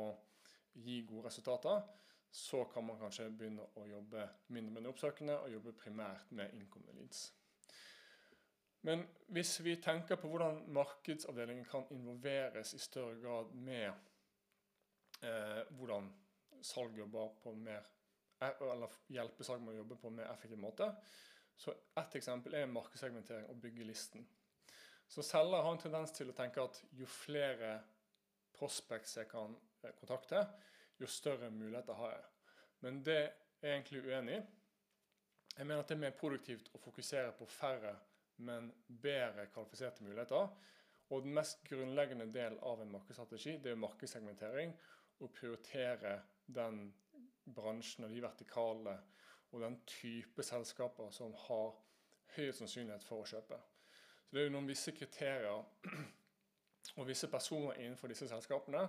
gi 0.74 1.04
gode 1.08 1.28
resultater, 1.28 1.84
så 2.34 2.64
kan 2.74 2.86
man 2.86 2.98
kanskje 2.98 3.30
begynne 3.30 3.66
å 3.78 3.86
jobbe 3.86 4.26
mindre 4.56 4.80
med 4.80 4.90
oppsøkende 4.90 5.36
og 5.38 5.54
jobbe 5.54 5.76
primært 5.78 6.32
med 6.34 6.54
innkomne 6.58 6.96
leads. 6.98 7.28
Men 8.84 9.06
hvis 9.32 9.54
vi 9.64 9.78
tenker 9.80 10.18
på 10.20 10.28
hvordan 10.28 10.64
markedsavdelingen 10.76 11.68
kan 11.70 11.86
involveres 11.94 12.74
i 12.74 12.82
større 12.82 13.16
grad 13.22 13.54
med 13.56 13.88
eh, 15.24 15.62
hvordan 15.78 16.10
salg 16.64 16.98
jobber 16.98 17.38
på 17.44 17.54
mer 17.56 17.86
eh, 18.42 18.58
eller 18.60 18.98
hjelpe 19.14 19.46
salg 19.48 19.64
med 19.64 19.76
å 19.76 19.84
jobbe 19.84 20.00
på 20.02 20.10
en 20.10 20.18
mer 20.20 20.34
effektiv 20.34 20.60
måte. 20.60 20.90
Så 21.56 21.76
Ett 21.96 22.18
eksempel 22.18 22.58
er 22.58 22.72
markedssegmentering 22.72 23.46
og 23.54 23.62
bygge 23.62 23.88
listen. 23.88 24.26
Så 25.08 25.24
Selger 25.24 25.62
har 25.62 25.72
en 25.72 25.82
tendens 25.82 26.14
til 26.16 26.32
å 26.32 26.36
tenke 26.38 26.64
at 26.64 26.80
jo 26.98 27.08
flere 27.10 27.76
prospects 28.56 29.18
jeg 29.18 29.30
kan 29.32 29.56
eh, 29.84 29.94
kontakte, 30.00 30.46
jo 31.00 31.10
større 31.10 31.50
muligheter 31.52 31.98
har 32.00 32.16
jeg. 32.16 32.26
Men 32.84 33.02
det 33.06 33.20
er 33.20 33.70
jeg 33.70 33.78
egentlig 33.78 34.04
uenig 34.08 34.38
i. 34.38 34.44
Jeg 35.58 35.68
mener 35.68 35.84
at 35.84 35.90
det 35.90 35.96
er 35.96 36.02
mer 36.02 36.18
produktivt 36.18 36.72
å 36.74 36.82
fokusere 36.82 37.34
på 37.38 37.46
færre, 37.50 37.94
men 38.44 38.72
bedre 38.88 39.46
kvalifiserte 39.54 40.04
muligheter. 40.06 40.50
Og 41.14 41.22
den 41.24 41.36
mest 41.38 41.62
grunnleggende 41.68 42.26
del 42.34 42.58
av 42.66 42.82
en 42.82 42.92
markedsstrategi 42.96 43.60
det 43.62 43.74
er 43.74 43.82
markedssegmentering 43.82 44.74
å 45.22 45.30
prioritere 45.30 46.16
den 46.48 46.88
bransjen 47.54 48.08
og 48.08 48.16
de 48.16 48.24
vertikale 48.24 48.96
og 49.54 49.62
den 49.62 49.78
type 49.86 50.44
selskaper 50.44 51.12
som 51.14 51.36
har 51.46 51.76
høy 52.34 52.50
sannsynlighet 52.56 53.06
for 53.06 53.22
å 53.22 53.30
kjøpe. 53.30 53.60
Det 54.34 54.42
er 54.42 54.48
jo 54.48 54.56
noen 54.56 54.66
visse 54.66 54.90
kriterier 54.98 55.60
og 56.98 57.06
visse 57.06 57.28
personer 57.30 57.78
innenfor 57.84 58.10
disse 58.10 58.26
selskapene 58.32 58.88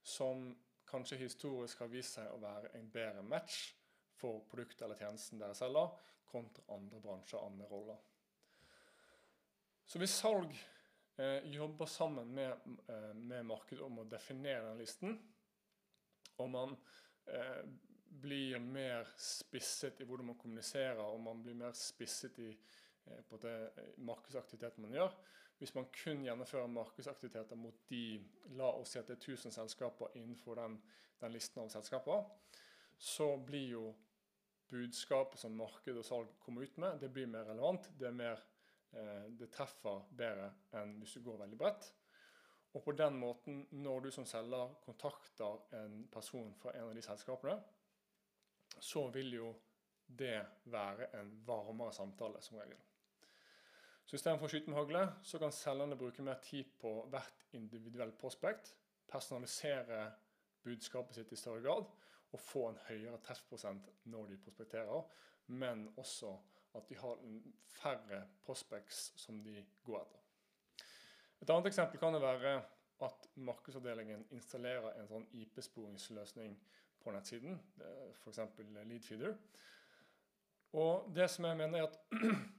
som 0.00 0.46
kanskje 0.88 1.18
historisk 1.20 1.82
har 1.82 1.90
vist 1.92 2.16
seg 2.16 2.30
å 2.32 2.38
være 2.40 2.70
en 2.78 2.88
bedre 2.94 3.20
match 3.20 3.74
for 4.16 4.46
produktet 4.48 4.86
eller 4.86 4.96
tjenesten 4.96 5.42
dere 5.42 5.58
selger, 5.58 5.92
kontra 6.32 6.64
andre 6.78 7.02
bransjer 7.04 7.36
og 7.36 7.50
andre 7.50 7.68
roller. 7.68 8.00
Så 9.84 10.00
hvis 10.00 10.16
salg 10.22 10.56
eh, 10.56 11.44
jobber 11.52 11.92
sammen 11.92 12.32
med, 12.40 12.72
eh, 12.88 13.12
med 13.12 13.44
markedet 13.44 13.84
om 13.84 14.00
å 14.00 14.08
definere 14.08 14.70
den 14.70 14.80
listen, 14.80 15.20
og 16.40 16.48
man 16.56 16.76
eh, 17.28 17.60
blir 18.24 18.56
mer 18.64 19.12
spisset 19.20 20.00
i 20.00 20.08
hvordan 20.08 20.32
man 20.32 20.40
kommuniserer, 20.40 21.04
og 21.04 21.20
man 21.28 21.44
blir 21.44 21.60
mer 21.60 21.76
spisset 21.76 22.40
i 22.40 22.54
på 23.28 23.38
det 23.42 23.56
markedsaktiviteten 23.96 24.84
man 24.84 24.96
gjør. 24.96 25.14
Hvis 25.58 25.74
man 25.74 25.88
kun 25.90 26.22
gjennomfører 26.22 26.70
markedsaktiviteter 26.70 27.58
mot 27.58 27.78
de 27.90 28.02
la 28.58 28.70
oss 28.78 28.94
si 28.94 29.00
at 29.00 29.08
det 29.10 29.16
er 29.18 29.32
1000 29.34 29.54
selskaper 29.54 30.14
innenfor 30.14 30.58
den, 30.60 30.76
den 31.18 31.34
listen 31.34 31.64
av 31.64 31.72
selskaper, 31.72 32.28
så 32.98 33.32
blir 33.46 33.72
jo 33.72 33.86
budskapet 34.68 35.40
som 35.40 35.56
marked 35.56 35.96
og 35.96 36.06
salg 36.06 36.34
kommer 36.42 36.66
ut 36.66 36.76
med, 36.78 36.98
det 37.00 37.10
blir 37.14 37.30
mer 37.30 37.46
relevant. 37.48 37.88
Det, 37.98 38.10
mer, 38.14 38.42
eh, 38.92 39.30
det 39.38 39.50
treffer 39.54 40.04
bedre 40.10 40.52
enn 40.78 40.98
hvis 41.00 41.16
du 41.16 41.24
går 41.26 41.40
veldig 41.42 41.58
bredt. 41.58 41.88
Og 42.76 42.84
på 42.84 42.92
den 42.92 43.16
måten, 43.18 43.62
når 43.70 44.04
du 44.04 44.10
som 44.14 44.26
selger 44.28 44.74
kontakter 44.84 45.62
en 45.78 46.02
person 46.12 46.52
fra 46.60 46.74
en 46.76 46.90
av 46.90 46.94
de 46.94 47.02
selskapene, 47.02 47.56
så 48.78 49.08
vil 49.10 49.32
jo 49.38 49.54
det 50.06 50.38
være 50.70 51.08
en 51.18 51.32
varmere 51.46 51.92
samtale 51.96 52.42
som 52.44 52.60
regel. 52.60 52.78
Så 54.08 54.16
Istedenfor 54.16 54.48
å 54.48 54.48
skyte 54.48 54.72
med 54.72 54.78
hagle, 54.78 55.02
så 55.20 55.36
kan 55.36 55.52
selgerne 55.52 55.96
bruke 56.00 56.24
mer 56.24 56.38
tid 56.40 56.70
på 56.80 56.94
hvert 57.12 57.42
individuelt 57.58 58.16
prospekt, 58.16 58.70
personalisere 59.08 60.06
budskapet 60.64 61.18
sitt 61.18 61.34
i 61.36 61.36
større 61.36 61.60
grad 61.60 61.84
og 62.32 62.40
få 62.40 62.62
en 62.70 62.80
høyere 62.86 63.20
treffprosent 63.24 63.90
når 64.08 64.32
de 64.32 64.40
prospekterer, 64.46 65.04
men 65.60 65.84
også 66.00 66.32
at 66.76 66.88
de 66.88 66.96
har 67.02 67.20
færre 67.82 68.22
prospects 68.46 69.12
som 69.20 69.42
de 69.44 69.60
går 69.84 70.00
etter. 70.00 70.24
Et 71.44 71.52
annet 71.52 71.68
eksempel 71.68 72.00
kan 72.00 72.16
det 72.16 72.24
være 72.24 72.58
at 73.04 73.30
markedsavdelingen 73.36 74.24
installerer 74.34 74.96
en 74.98 75.08
sånn 75.12 75.28
IP-sporingsløsning 75.36 76.56
på 77.04 77.12
nettsiden, 77.12 77.60
f.eks. 78.24 78.40
Leadfeeder. 78.72 79.36
Og 80.80 81.12
det 81.14 81.28
som 81.30 81.44
jeg 81.44 81.60
mener 81.60 81.84
er 81.84 81.90
at 81.92 82.00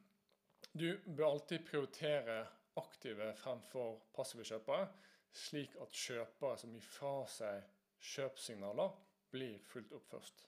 du 0.74 1.00
bør 1.06 1.32
alltid 1.32 1.66
prioritere 1.66 2.42
aktive 2.80 3.34
fremfor 3.36 4.00
passive 4.16 4.46
kjøpere, 4.48 4.88
slik 5.34 5.76
at 5.82 5.94
kjøpere 5.94 6.58
som 6.58 6.74
gir 6.74 6.86
fra 6.86 7.14
seg 7.30 7.66
kjøpsignaler, 8.12 8.94
blir 9.30 9.60
fulgt 9.70 9.94
opp 9.94 10.08
først. 10.10 10.46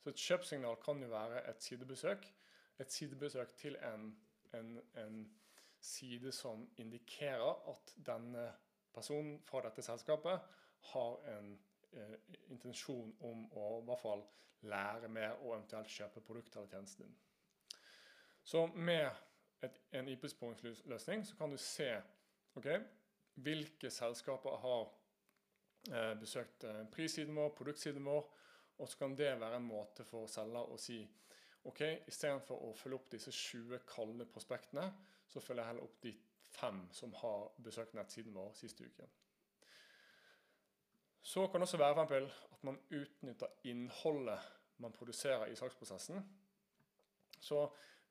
Så 0.00 0.12
et 0.12 0.20
kjøpsignal 0.20 0.76
kan 0.84 1.00
jo 1.02 1.08
være 1.12 1.42
et 1.50 1.62
sidebesøk. 1.62 2.26
Et 2.80 2.92
sidebesøk 2.92 3.54
til 3.56 3.76
en, 3.88 4.10
en, 4.56 4.78
en 5.00 5.18
side 5.80 6.32
som 6.32 6.64
indikerer 6.80 7.68
at 7.70 7.92
denne 8.06 8.46
personen 8.94 9.38
fra 9.44 9.62
dette 9.64 9.82
selskapet 9.82 10.40
har 10.92 11.28
en 11.34 11.52
eh, 11.92 12.16
intensjon 12.52 13.12
om 13.24 13.44
å 13.52 13.68
i 13.80 13.84
hvert 13.88 14.02
fall 14.02 14.24
lære 14.68 15.08
mer 15.12 15.36
og 15.42 15.54
eventuelt 15.56 15.92
kjøpe 15.92 16.22
produktet 16.24 16.56
eller 16.56 16.72
tjenesten 16.72 17.06
din. 17.06 17.16
Så 18.44 18.66
med 18.66 19.08
et, 19.64 19.80
en 19.98 20.08
IP-sporingsløsning 20.08 21.24
så 21.26 21.36
kan 21.38 21.50
du 21.50 21.58
se 21.60 21.88
okay, 22.54 22.80
hvilke 23.34 23.90
selskaper 23.90 24.58
har 24.62 24.84
eh, 25.92 26.14
besøkt 26.20 26.64
eh, 26.64 26.84
prissiden 26.92 27.36
vår, 27.36 27.52
produktsiden 27.58 28.04
vår, 28.04 28.28
og 28.78 28.88
så 28.88 28.98
kan 28.98 29.16
det 29.18 29.34
være 29.40 29.56
en 29.56 29.68
måte 29.68 30.06
for 30.06 30.30
selger 30.30 30.70
å 30.70 30.78
si 30.80 31.00
ok, 31.64 31.82
istedenfor 32.10 32.62
å 32.66 32.72
følge 32.76 32.98
opp 32.98 33.10
disse 33.12 33.32
20 33.32 33.84
kalde 33.88 34.26
prospektene, 34.28 34.88
så 35.28 35.40
følger 35.40 35.62
jeg 35.62 35.72
heller 35.72 35.86
opp 35.86 36.00
de 36.04 36.14
fem 36.54 36.82
som 36.92 37.14
har 37.22 37.46
besøkt 37.64 37.94
nettsiden 37.96 38.34
vår 38.34 38.52
siste 38.58 38.86
uke. 38.86 39.06
Så 41.24 41.46
kan 41.48 41.62
det 41.62 41.66
også 41.70 41.80
være 41.80 42.06
for 42.06 42.28
at 42.52 42.66
man 42.68 42.78
utnytter 42.92 43.70
innholdet 43.70 44.50
man 44.82 44.92
produserer 44.92 45.46
i 45.46 45.56
saksprosessen. 45.56 46.20
Så 47.40 47.64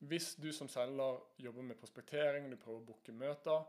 hvis 0.10 0.33
du 0.36 0.50
som 0.53 0.69
selger 0.69 1.19
jobber 1.38 1.65
med 1.67 1.79
prospektering, 1.79 2.50
du 2.50 2.57
prøver 2.57 2.81
å 2.81 2.88
booke 2.88 3.15
møter, 3.15 3.63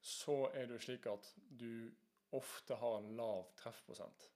så 0.00 0.46
er 0.54 0.66
det 0.66 0.78
jo 0.78 0.84
slik 0.86 1.08
at 1.10 1.32
du 1.60 1.90
ofte 2.36 2.76
har 2.78 2.98
en 3.00 3.10
lav 3.18 3.50
treffprosent. 3.58 4.28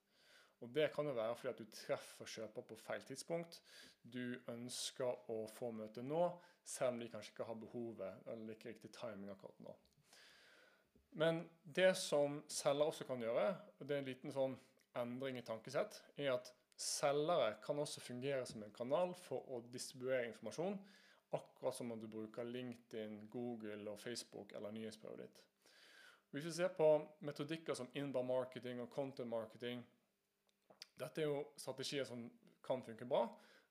Og 0.63 0.69
Det 0.73 0.89
kan 0.93 1.05
jo 1.05 1.13
være 1.13 1.35
fordi 1.35 1.51
at 1.51 1.61
du 1.61 1.71
treffer 1.71 2.29
kjøper 2.31 2.65
på 2.65 2.77
feil 2.79 3.03
tidspunkt. 3.05 3.59
Du 4.01 4.37
ønsker 4.49 5.31
å 5.31 5.45
få 5.51 5.71
møte 5.75 6.03
nå, 6.03 6.21
selv 6.65 6.95
om 6.95 7.01
de 7.01 7.09
kanskje 7.11 7.33
ikke 7.33 7.47
har 7.49 7.59
behovet 7.61 8.29
eller 8.31 8.55
ikke 8.55 8.71
riktig 8.71 8.91
timing 8.95 9.29
akkurat 9.33 9.59
nå. 9.61 9.75
Men 11.21 11.43
det 11.63 11.93
som 11.99 12.41
selger 12.51 12.91
også 12.91 13.07
kan 13.07 13.21
gjøre, 13.21 13.47
og 13.79 13.87
det 13.87 13.95
er 13.95 14.01
en 14.01 14.09
liten 14.09 14.33
sånn 14.35 14.55
endring 14.97 15.37
i 15.39 15.45
tankesett, 15.45 16.01
er 16.17 16.33
at 16.35 16.51
Selgere 16.75 17.55
kan 17.63 17.79
også 17.79 18.01
fungere 18.03 18.45
som 18.45 18.63
en 18.63 18.73
kanal 18.75 19.13
for 19.15 19.47
å 19.47 19.61
distribuere 19.71 20.25
informasjon, 20.27 20.75
akkurat 21.35 21.75
som 21.75 21.91
om 21.91 21.99
du 22.01 22.07
bruker 22.11 22.47
LinkedIn, 22.47 23.27
Google 23.29 23.91
og 23.91 23.99
Facebook 23.99 24.53
eller 24.55 24.73
nyhetsbrevet 24.75 25.25
ditt. 25.25 25.41
Hvis 26.31 26.45
vi 26.45 26.51
ser 26.51 26.73
på 26.75 26.87
metodikker 27.23 27.77
som 27.77 27.91
inbound 27.93 28.27
marketing 28.27 28.81
og 28.83 28.89
content 28.91 29.29
marketing 29.31 29.83
Dette 30.95 31.21
er 31.21 31.29
jo 31.29 31.43
strategier 31.59 32.07
som 32.07 32.25
kan 32.63 32.83
funke 32.83 33.05
bra, 33.05 33.25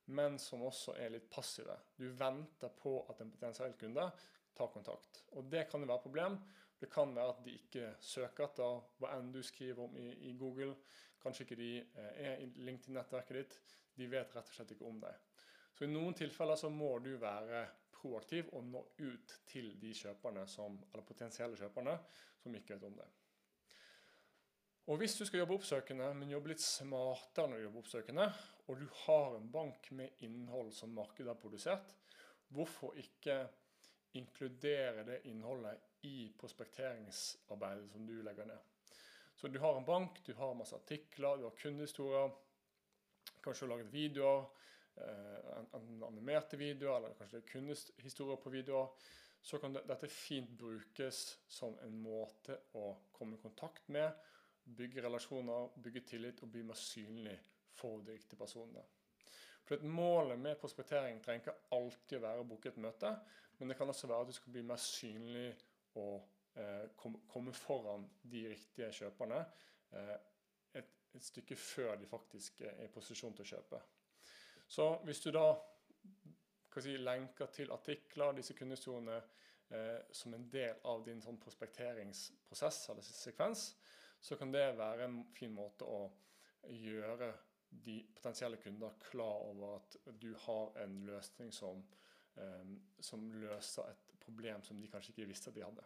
men 0.05 0.37
som 0.39 0.61
også 0.61 0.93
er 1.01 1.09
litt 1.09 1.25
passive. 1.29 1.73
Du 1.97 2.05
venter 2.13 2.69
på 2.77 2.99
at 3.09 3.21
en 3.21 3.31
potensiell 3.33 3.73
kunde 3.79 4.05
tar 4.55 4.69
kontakt. 4.73 5.23
Og 5.33 5.49
det 5.49 5.65
kan 5.69 5.81
jo 5.81 5.89
være 5.89 5.97
et 5.97 6.05
problem. 6.05 6.37
Det 6.79 6.89
kan 6.93 7.15
være 7.15 7.33
at 7.33 7.41
de 7.45 7.55
ikke 7.57 7.89
søker 8.03 8.45
etter 8.45 8.81
hva 9.01 9.15
enn 9.15 9.31
du 9.33 9.41
skriver 9.43 9.87
om 9.87 9.97
i, 9.97 10.07
i 10.29 10.35
Google. 10.37 10.75
Kanskje 11.23 11.47
ikke 11.47 11.59
de 11.59 11.71
eh, 11.81 12.11
er 12.29 12.43
i 12.43 12.49
LinkedIn-nettverket 12.67 13.39
ditt. 13.39 13.57
De 13.97 14.09
vet 14.11 14.35
rett 14.35 14.51
og 14.51 14.57
slett 14.57 14.75
ikke 14.75 14.89
om 14.89 14.99
deg. 15.01 15.34
Så 15.75 15.85
i 15.85 15.91
noen 15.91 16.15
tilfeller 16.15 16.55
så 16.59 16.69
må 16.71 16.93
du 17.03 17.17
være 17.19 17.65
proaktiv 17.95 18.49
og 18.55 18.63
nå 18.69 18.81
ut 19.01 19.35
til 19.49 19.73
de 19.81 19.91
kjøperne 19.97 20.45
som, 20.47 20.77
eller 20.91 21.07
potensielle 21.07 21.59
kjøperne 21.59 21.97
som 22.41 22.55
ikke 22.55 22.77
vet 22.77 22.87
om 22.87 22.97
det. 22.99 23.07
Og 24.85 24.99
Hvis 25.01 25.17
du 25.17 25.25
skal 25.25 25.41
jobbe 25.41 25.57
oppsøkende, 25.57 26.11
men 26.13 26.29
jobbe 26.29 26.51
litt 26.51 26.61
smartere 26.61 27.49
når 27.49 27.57
du 27.57 27.63
jobber 27.65 27.81
oppsøkende, 27.81 28.25
og 28.69 28.79
du 28.79 28.85
har 29.05 29.35
en 29.35 29.47
bank 29.51 29.89
med 29.97 30.21
innhold 30.27 30.71
som 30.77 30.93
markedet 30.93 31.31
har 31.31 31.39
produsert, 31.41 31.95
hvorfor 32.53 32.93
ikke 33.01 33.39
inkludere 34.15 35.03
det 35.07 35.23
innholdet 35.25 36.05
i 36.05 36.29
prospekteringsarbeidet 36.37 37.89
som 37.91 38.05
du 38.05 38.19
legger 38.21 38.45
ned? 38.45 38.61
Så 39.35 39.49
du 39.49 39.57
har 39.59 39.77
en 39.77 39.85
bank, 39.85 40.21
du 40.25 40.33
har 40.37 40.53
masse 40.53 40.77
artikler, 40.77 41.37
du 41.37 41.49
har 41.49 41.57
kundehistorier. 41.59 42.29
Kanskje 43.43 43.65
du 43.65 43.71
har 43.71 43.77
laget 43.77 43.93
videoer, 43.93 44.45
eh, 45.01 45.63
animerte 46.07 46.59
videoer, 46.59 46.97
eller 46.97 47.15
kanskje 47.19 47.39
det 47.39 47.43
er 47.43 47.51
kunsthistorier 47.51 48.41
på 48.41 48.53
videoer. 48.53 49.11
Så 49.45 49.59
kan 49.61 49.75
dette 49.75 50.09
fint 50.09 50.49
brukes 50.57 51.21
som 51.47 51.75
en 51.85 51.97
måte 52.01 52.57
å 52.79 52.87
komme 53.13 53.37
i 53.37 53.41
kontakt 53.41 53.89
med, 53.93 54.13
bygge 54.65 55.03
relasjoner, 55.05 55.75
bygge 55.77 56.05
tillit 56.09 56.41
og 56.41 56.49
bli 56.53 56.63
mer 56.65 56.79
synlig 56.79 57.35
for 57.77 58.01
de 58.01 58.15
riktige 58.15 58.39
personene. 58.39 58.81
For 59.65 59.81
Målet 59.85 60.39
med 60.41 60.57
prospektering 60.61 61.19
trenger 61.21 61.43
ikke 61.43 61.77
alltid 61.77 62.17
å 62.17 62.23
være 62.25 62.41
å 62.41 62.47
booke 62.49 62.71
et 62.71 62.81
møte, 62.81 63.11
men 63.59 63.69
det 63.69 63.77
kan 63.77 63.89
også 63.89 64.09
være 64.09 64.25
at 64.25 64.31
du 64.31 64.37
skal 64.37 64.55
bli 64.55 64.65
mer 64.65 64.81
synlig 64.81 65.51
og 66.01 66.25
Eh, 66.55 66.89
komme 67.27 67.53
foran 67.53 68.05
de 68.21 68.45
riktige 68.47 68.87
kjøperne 68.95 69.41
eh, 69.91 70.13
et, 70.79 70.93
et, 71.11 71.23
stykke 71.27 71.57
før 71.59 71.97
de 71.99 72.07
faktisk 72.07 72.61
er 72.63 72.85
i 72.85 72.93
posisjon 72.93 73.35
til 73.35 73.43
å 73.43 73.49
kjøpe. 73.49 73.79
Så 74.67 74.89
hvis 75.05 75.21
du 75.21 75.31
da 75.31 75.47
si, 76.81 76.97
lenker 76.97 77.51
til 77.53 77.71
artikler, 77.71 78.35
disse 78.35 78.53
kundehistoriene, 78.57 79.17
eh, 79.69 79.99
som 80.11 80.33
en 80.33 80.49
del 80.51 80.81
av 80.85 81.05
din 81.05 81.21
sånn 81.23 81.39
prospekteringsprosess 81.41 82.89
eller 82.91 83.05
sekvens, 83.05 83.67
så 84.21 84.37
kan 84.37 84.51
det 84.51 84.77
være 84.77 85.05
en 85.05 85.21
fin 85.35 85.53
måte 85.53 85.85
å 85.85 86.09
gjøre 86.71 87.31
de 87.85 87.99
potensielle 88.15 88.57
kunder 88.57 88.95
klar 89.09 89.43
over 89.49 89.77
at 89.79 89.97
du 90.21 90.31
har 90.45 90.77
en 90.83 91.01
løsning 91.05 91.51
som, 91.53 91.83
eh, 92.37 92.75
som 92.99 93.31
løser 93.31 93.91
et 93.91 94.15
problem 94.19 94.63
som 94.63 94.81
de 94.81 94.87
kanskje 94.87 95.13
ikke 95.13 95.29
visste 95.29 95.49
at 95.49 95.55
de 95.55 95.65
hadde. 95.65 95.85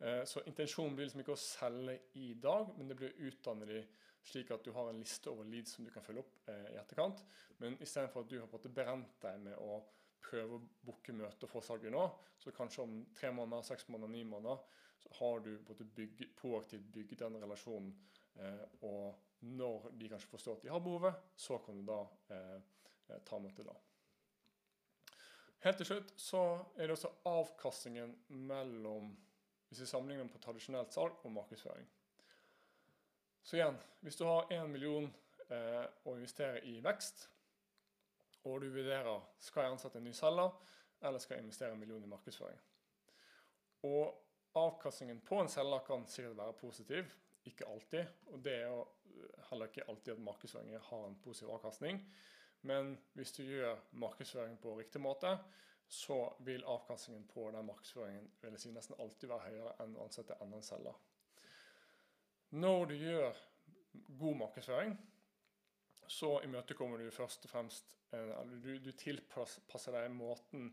Eh, 0.00 0.24
så 0.24 0.42
intensjonen 0.46 0.94
blir 0.96 1.08
liksom 1.08 1.20
ikke 1.24 1.34
å 1.34 1.42
selge 1.42 1.98
i 2.20 2.34
dag, 2.34 2.70
men 2.76 2.88
det 2.88 2.96
blir 2.96 3.14
å 3.14 3.30
utdanne 3.30 3.66
de 3.66 3.80
slik 4.26 4.50
at 4.54 4.64
du 4.64 4.72
har 4.74 4.90
en 4.90 4.98
liste 5.00 5.30
over 5.30 5.46
leads 5.48 5.76
som 5.76 5.86
du 5.86 5.92
kan 5.94 6.04
følge 6.04 6.24
opp 6.24 6.50
eh, 6.50 6.74
i 6.74 6.80
etterkant. 6.80 7.22
Men 7.62 7.78
istedenfor 7.82 8.24
at 8.24 8.32
du 8.32 8.38
har 8.38 8.46
på 8.46 8.56
en 8.56 8.60
måte 8.60 8.74
brent 8.74 9.14
deg 9.22 9.40
med 9.44 9.58
å 9.62 9.80
prøve 10.28 10.58
å 10.58 10.64
booke 10.84 11.14
møte 11.16 11.46
og 11.46 11.52
få 11.52 11.62
salget 11.64 11.94
nå, 11.94 12.02
så 12.38 12.52
kanskje 12.54 12.84
om 12.84 12.98
tre 13.16 13.30
måneder, 13.34 13.66
seks 13.66 13.88
måneder, 13.88 14.12
ni 14.12 14.24
måneder, 14.28 14.60
så 14.98 15.12
har 15.20 15.42
du 15.44 15.52
på 15.56 15.72
en 15.72 15.76
måte 15.76 15.88
bygge, 15.96 16.30
proaktivt 16.38 16.88
bygget 16.94 17.24
den 17.24 17.38
relasjonen. 17.42 17.92
Eh, 18.38 18.64
og 18.86 19.44
når 19.46 19.92
de 19.98 20.10
kanskje 20.10 20.32
forstår 20.32 20.58
at 20.58 20.66
de 20.66 20.72
har 20.74 20.82
behovet, 20.82 21.22
så 21.38 21.58
kan 21.62 21.78
du 21.78 21.86
da 21.86 22.00
eh, 22.34 23.20
ta 23.26 23.38
møtet 23.42 23.66
da. 23.66 23.76
Helt 25.64 25.80
til 25.80 25.88
slutt 25.88 26.12
så 26.22 26.42
er 26.76 26.86
det 26.86 26.94
også 26.94 27.10
avkastningen 27.26 28.12
mellom 28.46 29.10
hvis 29.68 29.82
vi 29.82 29.88
sammenligner 29.90 30.30
på 30.32 30.40
tradisjonelt 30.40 30.94
salg 30.94 31.18
og 31.26 31.32
markedsføring. 31.34 31.88
Så 33.48 33.56
igjen, 33.56 33.76
hvis 34.04 34.16
du 34.16 34.26
har 34.28 34.50
1 34.52 34.66
million 34.68 35.06
eh, 35.48 35.84
å 36.04 36.12
investere 36.18 36.60
i 36.68 36.74
vekst, 36.84 37.22
og 38.44 38.60
du 38.60 38.66
vurderer 38.74 39.22
skal 39.40 39.64
jeg 39.64 39.72
ansette 39.72 39.96
en 40.02 40.04
ny 40.04 40.12
selger, 40.12 40.50
eller 41.00 41.22
skal 41.24 41.38
jeg 41.38 41.46
investere 41.46 41.72
en 41.72 41.80
million 41.80 42.04
i 42.04 42.10
markedsføring. 42.12 42.60
Og 43.88 44.58
avkastningen 44.60 45.24
på 45.24 45.40
en 45.40 45.48
selger 45.48 45.80
kan 45.88 46.04
sikkert 46.12 46.36
være 46.42 46.58
positiv, 46.60 47.16
ikke 47.48 47.72
alltid. 47.72 48.12
Og 48.34 48.44
det 48.44 48.56
er 48.58 48.68
jo 48.68 48.84
heller 49.48 49.72
ikke 49.72 49.88
alltid 49.88 50.18
at 50.18 50.24
markedsføring 50.28 50.76
har 50.90 51.08
en 51.08 51.20
positiv 51.24 51.56
avkastning. 51.56 52.04
Men 52.68 52.98
hvis 53.16 53.32
du 53.32 53.46
gjør 53.48 53.80
markedsføring 54.04 54.60
på 54.60 54.76
riktig 54.76 55.00
måte, 55.00 55.38
så 55.88 56.26
vil 56.44 56.68
avkastningen 56.68 57.24
på 57.32 57.48
den 57.56 57.64
markedsføringen 57.64 58.28
vil 58.42 58.58
jeg 58.58 58.66
si, 58.66 58.76
nesten 58.76 59.00
alltid 59.00 59.32
være 59.32 59.48
høyere 59.48 59.78
enn 59.86 59.96
å 59.96 60.04
ansette 60.04 60.36
enda 60.44 60.60
en 60.60 60.74
selger. 60.74 61.06
Når 62.50 62.84
du 62.88 62.94
gjør 62.96 63.40
god 64.18 64.36
markedsføring, 64.44 64.94
så 66.08 66.38
imøtekommer 66.44 66.98
du 66.98 67.10
først 67.12 67.44
og 67.44 67.50
fremst 67.50 67.96
Eller 68.12 68.60
du, 68.64 68.78
du 68.80 68.92
tilpasser 68.96 69.92
deg 69.92 70.10
måten 70.16 70.70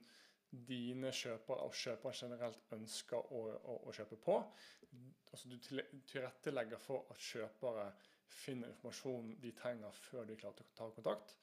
dine 0.67 1.11
kjøpere 1.11 1.65
og 1.67 1.75
kjøpere 1.75 2.15
generelt 2.15 2.61
ønsker 2.71 3.33
å, 3.35 3.41
å, 3.59 3.75
å 3.89 3.93
kjøpe 3.95 4.15
på. 4.23 4.37
Altså 5.33 5.49
Du 5.51 5.57
tilrettelegger 6.07 6.79
for 6.79 7.11
at 7.11 7.19
kjøpere 7.19 7.89
finner 8.31 8.71
informasjonen 8.71 9.35
de 9.43 9.51
trenger 9.57 9.99
før 10.05 10.29
de 10.29 10.37
klarer 10.39 10.63
å 10.63 10.77
ta 10.77 10.87
kontakt. 10.95 11.35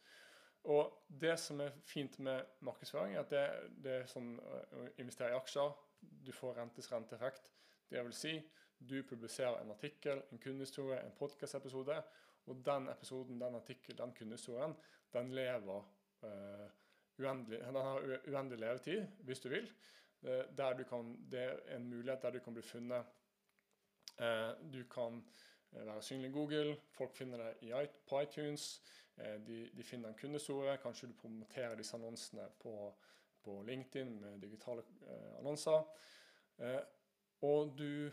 Og 0.73 0.97
det 1.21 1.35
som 1.43 1.61
er 1.61 1.77
fint 1.85 2.19
med 2.23 2.57
markedsføring, 2.65 3.17
er 3.17 3.25
at 3.25 3.33
det, 3.33 3.45
det 3.85 3.95
er 4.01 4.11
som 4.11 4.37
å 4.39 4.87
investere 5.03 5.35
i 5.35 5.39
aksjer. 5.39 5.73
Du 6.01 6.33
får 6.33 6.57
rentes 6.61 6.91
renteeffekt. 6.93 7.49
Det 7.91 8.03
vil 8.07 8.15
si, 8.17 8.37
du 8.89 9.03
publiserer 9.03 9.63
en 9.63 9.71
artikkel, 9.71 10.23
en 10.33 10.39
kundehistorie, 10.39 11.01
en 11.01 11.17
podkastepisode, 11.19 12.03
Og 12.47 12.63
den 12.67 12.89
episoden, 12.89 13.41
den 13.41 13.55
artikkelen, 13.55 13.99
den 13.99 14.13
kundehistorien, 14.19 14.73
den 15.13 15.29
lever 15.35 15.85
uh, 16.23 16.71
uendelig, 17.19 17.61
den 17.61 17.77
har 17.77 18.19
uendelig 18.27 18.59
levetid, 18.59 19.07
hvis 19.23 19.41
du 19.41 19.49
vil. 19.49 19.69
Uh, 20.23 20.79
du 20.79 20.85
kan, 20.85 21.29
det 21.31 21.41
er 21.41 21.77
en 21.77 21.87
mulighet 21.89 22.23
der 22.23 22.31
du 22.31 22.39
kan 22.39 22.55
bli 22.55 22.63
funnet. 22.63 23.05
Uh, 24.19 24.73
du 24.73 24.85
kan 24.91 25.25
være 25.71 26.03
synlig 26.03 26.31
i 26.31 26.33
Google, 26.33 26.77
folk 26.91 27.15
finner 27.15 27.39
deg 27.61 27.89
på 28.09 28.21
iTunes. 28.21 28.83
Eh, 29.17 29.41
de, 29.47 29.71
de, 29.77 29.83
finner 29.83 30.09
en 30.09 30.19
kundehistorie. 30.19 30.77
Kanskje 30.83 31.09
du 31.11 31.17
promoterer 31.21 31.77
disse 31.77 31.97
annonsene 31.97 32.49
på, 32.63 32.75
på 33.45 33.63
LinkedIn 33.67 34.15
med 34.21 34.41
digitale 34.41 34.85
eh, 35.07 35.39
annonser. 35.39 35.85
Eh, 36.59 36.81
og 37.43 37.75
du 37.79 38.11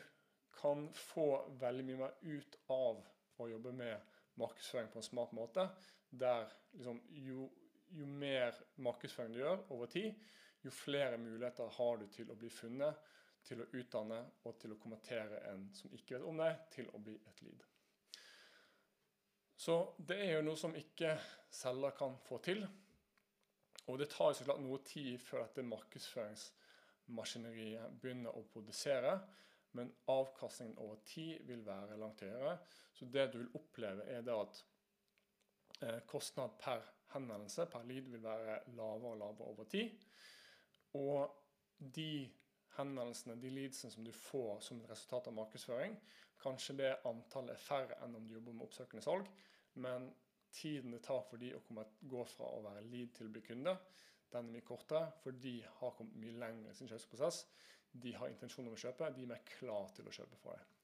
kan 0.56 0.88
få 0.94 1.28
veldig 1.62 1.86
mye 1.88 2.02
mer 2.04 2.18
ut 2.22 2.60
av 2.74 3.02
å 3.40 3.48
jobbe 3.50 3.72
med 3.76 4.16
markedsføring 4.40 4.92
på 4.92 5.00
en 5.00 5.08
smart 5.08 5.32
måte. 5.36 5.68
Der 6.10 6.50
liksom, 6.74 7.02
jo, 7.10 7.50
jo, 7.96 8.06
mer 8.06 8.56
markedsføring 8.76 9.34
du 9.34 9.42
gjør 9.42 9.64
over 9.76 9.92
tid, 9.92 10.20
jo 10.62 10.72
flere 10.74 11.18
muligheter 11.22 11.72
har 11.78 11.98
du 12.02 12.08
til 12.12 12.32
å 12.32 12.38
bli 12.40 12.50
funnet, 12.52 12.96
til 13.46 13.62
å 13.64 13.70
utdanne 13.80 14.20
og 14.46 14.60
til 14.60 14.72
å 14.76 14.82
kommentere 14.82 15.38
en 15.54 15.70
som 15.74 15.94
ikke 15.96 16.18
vet 16.18 16.28
om 16.28 16.38
deg, 16.42 16.54
til 16.76 16.88
å 16.94 17.02
bli 17.02 17.16
et 17.16 17.42
lead. 17.46 17.62
Så 19.60 19.76
det 19.98 20.18
er 20.24 20.32
jo 20.38 20.46
noe 20.48 20.58
som 20.60 20.76
ikke 20.76 21.20
selger 21.52 21.92
kan 21.98 22.18
få 22.24 22.38
til. 22.44 22.68
Og 23.90 24.00
det 24.00 24.10
tar 24.12 24.28
jo 24.30 24.34
så 24.38 24.44
klart 24.48 24.62
noe 24.64 24.80
tid 24.88 25.20
før 25.24 25.40
dette 25.44 25.62
markedsføringsmaskineriet 25.68 27.88
begynner 28.00 28.32
å 28.38 28.50
produsere. 28.54 29.12
Men 29.78 29.92
avkastningen 30.10 30.78
over 30.82 31.02
tid 31.06 31.44
vil 31.48 31.66
være 31.66 31.98
langt 32.00 32.24
høyere. 32.26 32.58
Så 32.94 33.06
det 33.06 33.28
du 33.34 33.38
vil 33.42 33.52
oppleve, 33.60 34.06
er 34.10 34.32
at 34.34 34.64
eh, 35.82 36.00
kostnad 36.10 36.58
per 36.62 36.86
henvendelse, 37.14 37.66
per 37.70 37.86
lyd, 37.86 38.10
vil 38.14 38.24
være 38.24 38.60
lavere 38.78 39.14
og 39.14 39.22
lavere 39.22 39.52
over 39.54 39.70
tid. 39.70 39.92
Og 40.98 41.36
de 41.80 42.30
henvendelsene, 42.78 43.38
de 43.42 43.52
leadsene 43.54 43.94
som 43.94 44.06
du 44.06 44.12
får 44.16 44.60
som 44.66 44.82
et 44.82 44.90
resultat 44.90 45.30
av 45.30 45.38
markedsføring, 45.38 45.96
kanskje 46.40 46.78
det 46.80 46.96
antallet 47.08 47.56
er 47.56 47.64
færre 47.64 48.02
enn 48.04 48.16
om 48.16 48.28
du 48.28 48.36
jobber 48.38 48.56
med 48.56 48.68
oppsøkende 48.68 49.04
salg. 49.06 49.30
Men 49.80 50.10
tiden 50.56 50.96
det 50.96 51.04
tar 51.06 51.22
for 51.30 51.42
de 51.42 51.54
å 51.56 51.86
gå 52.12 52.26
fra 52.26 52.50
å 52.56 52.64
være 52.66 52.88
lead 52.90 53.14
til 53.16 53.30
å 53.30 53.34
bli 53.34 53.44
kunde, 53.46 53.76
den 54.34 54.50
er 54.50 54.54
mye 54.54 54.66
kortere, 54.66 55.12
for 55.24 55.36
de 55.46 55.56
har 55.80 55.96
kommet 55.98 56.20
mye 56.22 56.38
lenger 56.42 56.72
i 56.72 56.78
sin 56.78 56.90
kjøpsprosess. 56.90 57.44
De 57.92 58.14
har 58.16 58.30
intensjon 58.30 58.68
om 58.70 58.76
å 58.76 58.80
kjøpe, 58.80 59.10
de 59.16 59.26
er 59.26 59.32
mer 59.32 59.42
klar 59.48 59.90
til 59.96 60.08
å 60.08 60.14
kjøpe 60.14 60.38
fra 60.42 60.58
deg. 60.58 60.76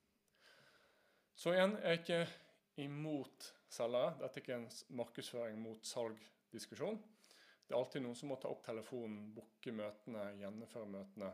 Så 1.36 1.52
igjen, 1.54 1.76
jeg 1.84 1.92
er 1.92 2.00
ikke 2.00 2.86
imot 2.86 3.50
selgere. 3.72 4.16
Dette 4.22 4.40
er 4.40 4.44
ikke 4.44 4.58
en 4.58 4.70
markedsføring 5.02 5.60
mot 5.62 5.86
salg-diskusjon. 5.86 6.98
Det 7.66 7.74
er 7.74 7.80
alltid 7.80 8.04
noen 8.06 8.18
som 8.18 8.30
må 8.30 8.38
ta 8.40 8.50
opp 8.54 8.64
telefonen, 8.66 9.32
booke 9.36 9.74
møtene, 9.74 10.28
gjennomføre 10.40 10.90
møtene, 10.90 11.32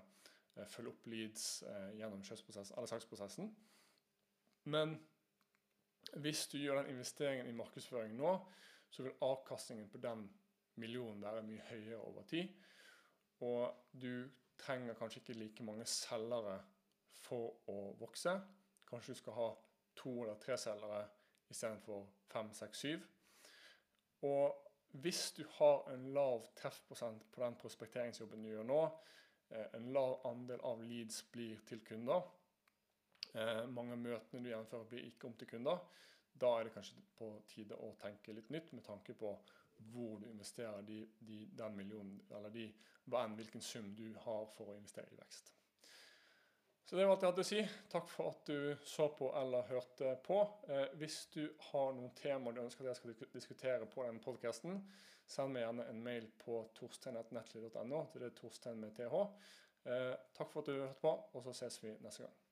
eh, 0.55 0.67
følge 0.71 0.93
opp 0.93 1.07
leads 1.11 1.47
eh, 1.67 1.89
eller 1.99 2.87
salgsprosessen. 2.87 3.51
Men 4.71 4.95
hvis 6.23 6.45
du 6.51 6.57
gjør 6.59 6.81
den 6.81 6.93
investeringen 6.95 7.49
i 7.49 7.55
markedsføring 7.55 8.15
nå, 8.17 8.35
så 8.91 9.03
vil 9.03 9.19
avkastningen 9.23 9.89
på 9.91 10.01
den 10.03 10.25
millionen 10.75 11.23
er 11.23 11.41
mye 11.45 11.65
høyere 11.69 11.99
over 11.99 12.23
tid. 12.29 12.51
Og 13.41 13.73
du 14.01 14.29
trenger 14.61 14.93
kanskje 14.93 15.21
ikke 15.21 15.39
like 15.39 15.63
mange 15.65 15.85
selgere 15.89 16.59
for 17.23 17.55
å 17.71 17.79
vokse. 17.99 18.33
Kanskje 18.89 19.15
du 19.15 19.19
skal 19.19 19.37
ha 19.37 19.47
to 19.97 20.13
eller 20.23 20.39
tre 20.41 20.57
selgere 20.57 21.05
istedenfor 21.51 22.05
fem, 22.31 22.51
seks, 22.55 22.83
syv. 22.85 23.07
Og 24.27 24.67
hvis 25.01 25.31
du 25.37 25.43
har 25.57 25.87
en 25.93 26.05
lav 26.13 26.45
treffprosent 26.55 27.25
på 27.31 27.43
den 27.43 27.57
prospekteringsjobben 27.59 28.43
du 28.43 28.51
gjør 28.51 28.67
nå, 28.67 28.81
eh, 29.49 29.67
en 29.77 29.89
lav 29.95 30.19
andel 30.27 30.61
av 30.67 30.83
leads 30.83 31.23
blir 31.31 31.63
til 31.67 31.83
kunder, 31.87 32.21
eh, 33.33 33.65
mange 33.67 33.95
møtene 33.95 34.43
du 34.43 34.49
gjennomfører 34.49 34.89
blir 34.89 35.07
ikke 35.07 35.27
om 35.27 35.33
til 35.33 35.47
kunder, 35.47 35.79
da 36.41 36.59
er 36.59 36.63
det 36.63 36.73
kanskje 36.75 37.01
på 37.17 37.31
tide 37.47 37.75
å 37.75 37.95
tenke 38.01 38.33
litt 38.33 38.49
nytt 38.49 38.71
med 38.73 38.83
tanke 38.83 39.13
på 39.13 39.33
hvor 39.91 40.19
du 40.19 40.27
investerer 40.29 40.85
de, 40.87 41.01
de, 41.19 41.45
den 41.57 41.75
millionen, 41.77 42.21
eller 42.29 42.53
de, 42.53 42.67
hva 43.09 43.25
enn 43.25 43.35
hvilken 43.39 43.63
sum 43.65 43.91
du 43.97 44.07
har 44.25 44.45
for 44.55 44.71
å 44.71 44.77
investere 44.77 45.11
i 45.11 45.19
vekst. 45.19 45.53
Så 46.85 46.97
det 46.97 47.05
var 47.05 47.13
alt 47.13 47.21
jeg 47.23 47.31
hadde 47.31 47.43
å 47.45 47.47
si. 47.47 47.61
Takk 47.91 48.09
for 48.11 48.33
at 48.33 48.49
du 48.49 48.87
så 48.87 49.05
på 49.15 49.29
eller 49.39 49.67
hørte 49.69 50.09
på. 50.25 50.41
Eh, 50.67 50.89
hvis 50.99 51.21
du 51.31 51.45
har 51.69 51.93
noen 51.95 52.11
temaer 52.19 52.57
du 52.57 52.65
ønsker 52.65 52.83
at 52.83 52.91
jeg 52.91 52.99
skal 52.99 53.31
diskutere 53.31 53.87
på 53.87 54.03
denne 54.03 54.19
podkasten, 54.19 54.81
send 55.23 55.55
meg 55.55 55.63
gjerne 55.63 55.87
en 55.87 56.03
mail 56.03 56.27
på 56.41 56.59
torstein.netly.no. 56.75 58.03
Det 58.11 58.27
er 58.27 58.35
Torstein 58.35 58.83
med 58.83 58.91
th. 58.97 59.23
Eh, 59.87 60.13
takk 60.35 60.51
for 60.51 60.61
at 60.61 60.67
du 60.67 60.81
hørte 60.81 60.99
på, 61.01 61.15
og 61.31 61.47
så 61.47 61.55
ses 61.63 61.79
vi 61.83 61.95
neste 62.03 62.27
gang. 62.27 62.35